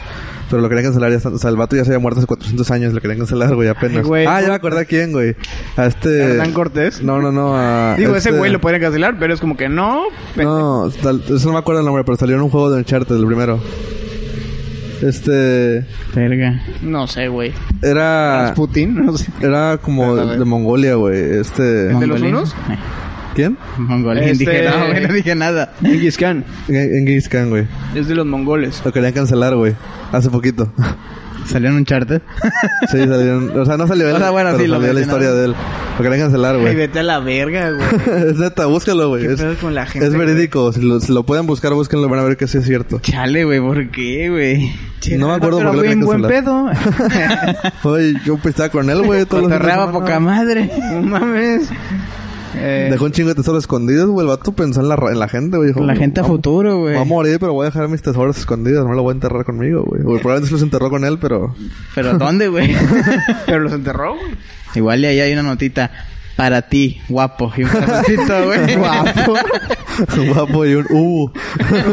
[0.50, 2.70] Pero lo querían cancelar ya O sea, el vato ya se había muerto hace 400
[2.70, 2.92] años.
[2.92, 3.98] Lo querían cancelar, güey, apenas.
[3.98, 4.26] Ay, güey.
[4.26, 5.34] ah, ya me acordé a quién, güey.
[5.76, 6.32] A este...
[6.32, 7.02] Hernán Cortés.
[7.02, 7.56] No, no, no.
[7.56, 10.02] A Digo, este- ese güey lo podrían cancelar, pero es como que no.
[10.36, 13.16] No, tal- eso no me acuerdo el nombre, pero salió en un juego de Uncharted,
[13.16, 13.58] el primero.
[15.02, 15.84] Este...
[16.14, 16.62] Verga.
[16.82, 17.52] No sé, güey.
[17.82, 18.52] Era...
[18.54, 19.30] Putin, no sé.
[19.40, 21.18] Era como de Mongolia, güey.
[21.40, 21.62] Este...
[21.62, 22.52] ¿De los unos?
[22.52, 22.78] Eh,
[23.34, 23.56] ¿Quién?
[23.78, 24.24] Mongolín.
[24.24, 25.72] Este- Dije, no, güey, no dije nada.
[25.82, 26.44] Genghis Khan.
[26.68, 27.66] En Genghis Khan, güey.
[27.94, 28.80] Es de los mongoles.
[28.84, 29.74] Lo querían cancelar, güey.
[30.12, 30.72] Hace poquito.
[31.46, 32.22] Salió en un charter.
[32.90, 33.58] Sí, salieron...
[33.58, 35.22] O sea, no salió él, O sea, bueno, pero sí, lo salió la mencionaron.
[35.24, 35.54] historia de él.
[35.98, 36.74] Lo querían cancelar, Ay, güey.
[36.76, 38.28] vete a la verga, güey.
[38.30, 39.26] es neta, búscalo, güey.
[39.26, 40.72] ¿Qué Es, pedo con la gente, es verídico.
[40.72, 42.08] Si lo, si lo pueden buscar, búsquenlo.
[42.08, 42.98] Van a ver que sí es cierto.
[43.00, 44.74] Chale, güey, ¿por qué, güey?
[45.18, 46.70] No me acuerdo por qué lo bien querían buen pedo.
[47.84, 49.24] Oye, yo estaba con él, güey.
[49.26, 49.98] todos los fines de Cotorreaba semana.
[50.04, 50.70] poca madre.
[50.92, 51.68] no mames.
[52.66, 54.26] Eh, Dejó un chingo de tesoros escondidos, güey.
[54.26, 55.72] El vato pensó en la, en la gente, güey.
[55.74, 56.94] La gente a "Vamos- futuro, güey.
[56.94, 58.86] Voy a morir, pero voy a dejar mis tesoros escondidos.
[58.86, 60.02] No lo voy a enterrar conmigo, güey.
[60.02, 61.54] Probablemente se los enterró con él, pero...
[61.94, 62.74] Pero ¿dónde, güey?
[63.46, 64.34] pero los enterró, güey.
[64.74, 65.90] Igual y ahí hay una notita.
[66.36, 67.52] Para ti, guapo.
[67.56, 68.76] Y un corazoncito, güey.
[68.76, 69.34] Guapo.
[70.34, 70.86] Guapo y un...
[70.90, 71.30] Uh.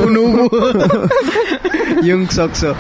[0.04, 0.50] un Hugo.
[2.02, 2.76] Y un Soxo.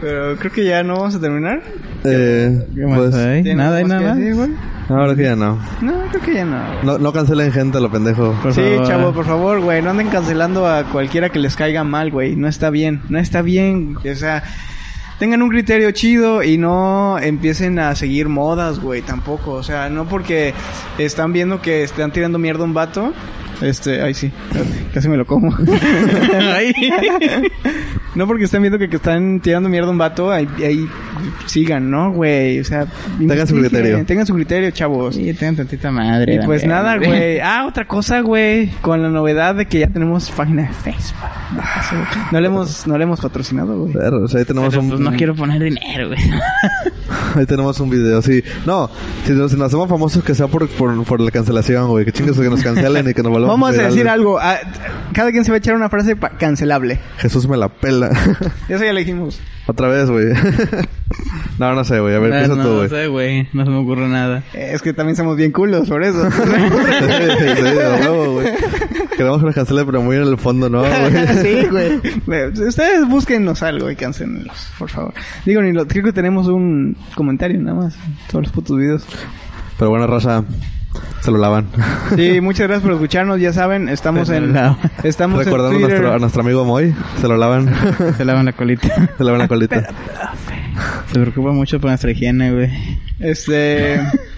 [0.00, 1.62] Pero creo que ya no vamos a terminar.
[2.04, 3.14] Eh, ¿Qué más pues...
[3.14, 3.42] hay?
[3.42, 4.18] ¿Tienes Nada, hay nada que más.
[4.18, 4.56] decir?
[4.88, 5.58] Ahora que ya no.
[5.80, 6.82] No, creo que ya no.
[6.82, 8.32] No, no cancelen gente, lo pendejo.
[8.42, 8.86] Por sí, favor.
[8.86, 12.36] chavo, por favor, güey, no anden cancelando a cualquiera que les caiga mal, güey.
[12.36, 13.96] No está bien, no está bien.
[13.96, 14.42] O sea,
[15.18, 19.52] tengan un criterio chido y no empiecen a seguir modas, güey, tampoco.
[19.52, 20.52] O sea, no porque
[20.98, 23.14] están viendo que están tirando mierda a un vato.
[23.60, 24.32] Este, ay sí,
[24.92, 25.56] casi me lo como.
[28.14, 30.86] No porque están viendo que, que están tirando mierda a un vato, ahí, ahí
[31.46, 32.60] sigan, ¿no, güey?
[32.60, 32.86] O sea,
[33.18, 34.04] Tengan su criterio.
[34.04, 35.14] Tengan su criterio, chavos.
[35.14, 36.34] Sí, tengan tantita madre.
[36.34, 37.40] Y pues nada, güey.
[37.40, 38.70] Ah, otra cosa, güey.
[38.82, 41.18] Con la novedad de que ya tenemos página de Facebook.
[42.32, 43.92] No le hemos, no le hemos patrocinado, güey.
[43.94, 44.88] Pero, o sea, ahí tenemos Pero, un...
[44.90, 46.20] pues no quiero poner dinero, güey.
[47.34, 48.42] Ahí tenemos un video, sí.
[48.66, 48.90] No,
[49.24, 52.04] si nos, si nos hacemos famosos que sea por, por, por la cancelación, güey.
[52.04, 54.38] Que chingas que nos cancelen y que nos volvamos Vamos a decir algo.
[54.40, 54.58] Ah,
[55.12, 56.98] Cada quien se va a echar una frase pa- cancelable.
[57.18, 58.01] Jesús me la pela.
[58.68, 59.40] Eso ya dijimos.
[59.66, 60.26] Otra vez, güey.
[61.58, 62.14] no, no sé, güey.
[62.14, 62.82] A ver, empieza no, tú, güey.
[62.82, 63.48] No sé, güey.
[63.52, 64.42] No se me ocurre nada.
[64.54, 66.30] Eh, Es que también somos bien culos, por eso.
[66.30, 68.48] sí, sí, de huevo, güey.
[69.16, 71.26] Queremos que nos cancelen, pero muy en el fondo, ¿no, güey?
[71.42, 72.46] sí, güey.
[72.66, 75.14] Ustedes búsquennos algo y cancelenlos, por favor.
[75.44, 77.96] Digo, ni lo, creo que tenemos un comentario nada más.
[78.30, 79.06] Todos los putos videos.
[79.78, 80.44] Pero bueno, raza,
[81.20, 81.68] se lo lavan.
[82.16, 83.40] Sí, muchas gracias por escucharnos.
[83.40, 84.56] Ya saben, estamos Se en
[85.04, 87.72] estamos Recordando a en nuestro, a nuestro amigo Moy, se lo lavan.
[88.16, 89.08] Se lavan la colita.
[89.16, 89.88] se lavan la colita.
[91.12, 92.70] Se preocupa mucho por nuestra higiene, güey.
[93.20, 94.00] Este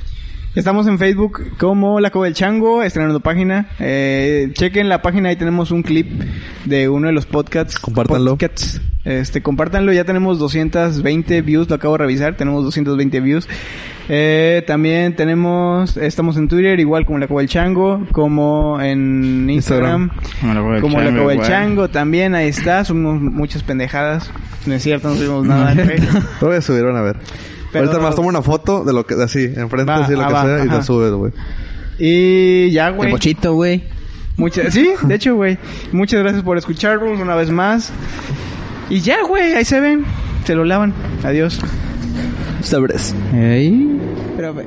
[0.55, 3.71] Estamos en Facebook como La Cova del Chango, estrenando página.
[3.81, 6.23] Eh, chequen la página, ahí tenemos un clip
[6.65, 7.77] de uno de los podcasts.
[7.81, 8.33] Compártanlo.
[8.33, 8.81] Podcasts.
[9.05, 13.49] Este, compártanlo, ya tenemos 220 views, lo acabo de revisar, tenemos 220 views.
[14.09, 20.11] Eh, también tenemos, estamos en Twitter, igual como La Cova del Chango, como en Instagram,
[20.41, 21.51] Como la Cova del como La Chango, Cova del igual.
[21.51, 24.31] Chango, también ahí está, somos muchas pendejadas.
[24.67, 25.75] No es cierto, no subimos nada.
[25.85, 25.99] güey.
[26.41, 27.17] Lo voy a subir, van a ver.
[27.75, 30.27] Pero- Ahorita más tomo una foto de lo que, así, enfrente, Va, así, lo ah,
[30.29, 30.77] que va, sea, y ajá.
[30.77, 31.33] la subes, güey.
[31.99, 33.11] Y ya, El güey.
[33.11, 33.85] pochito, güey.
[34.37, 35.59] Muchas, sí, de hecho, güey.
[35.93, 37.93] Muchas gracias por escucharnos una vez más.
[38.91, 40.05] Y ya, güey, ahí se ven.
[40.45, 40.93] Se lo lavan.
[41.23, 41.61] Adiós.
[42.63, 43.15] Sabres.
[43.35, 44.01] Ey.
[44.37, 44.67] Pero, güey.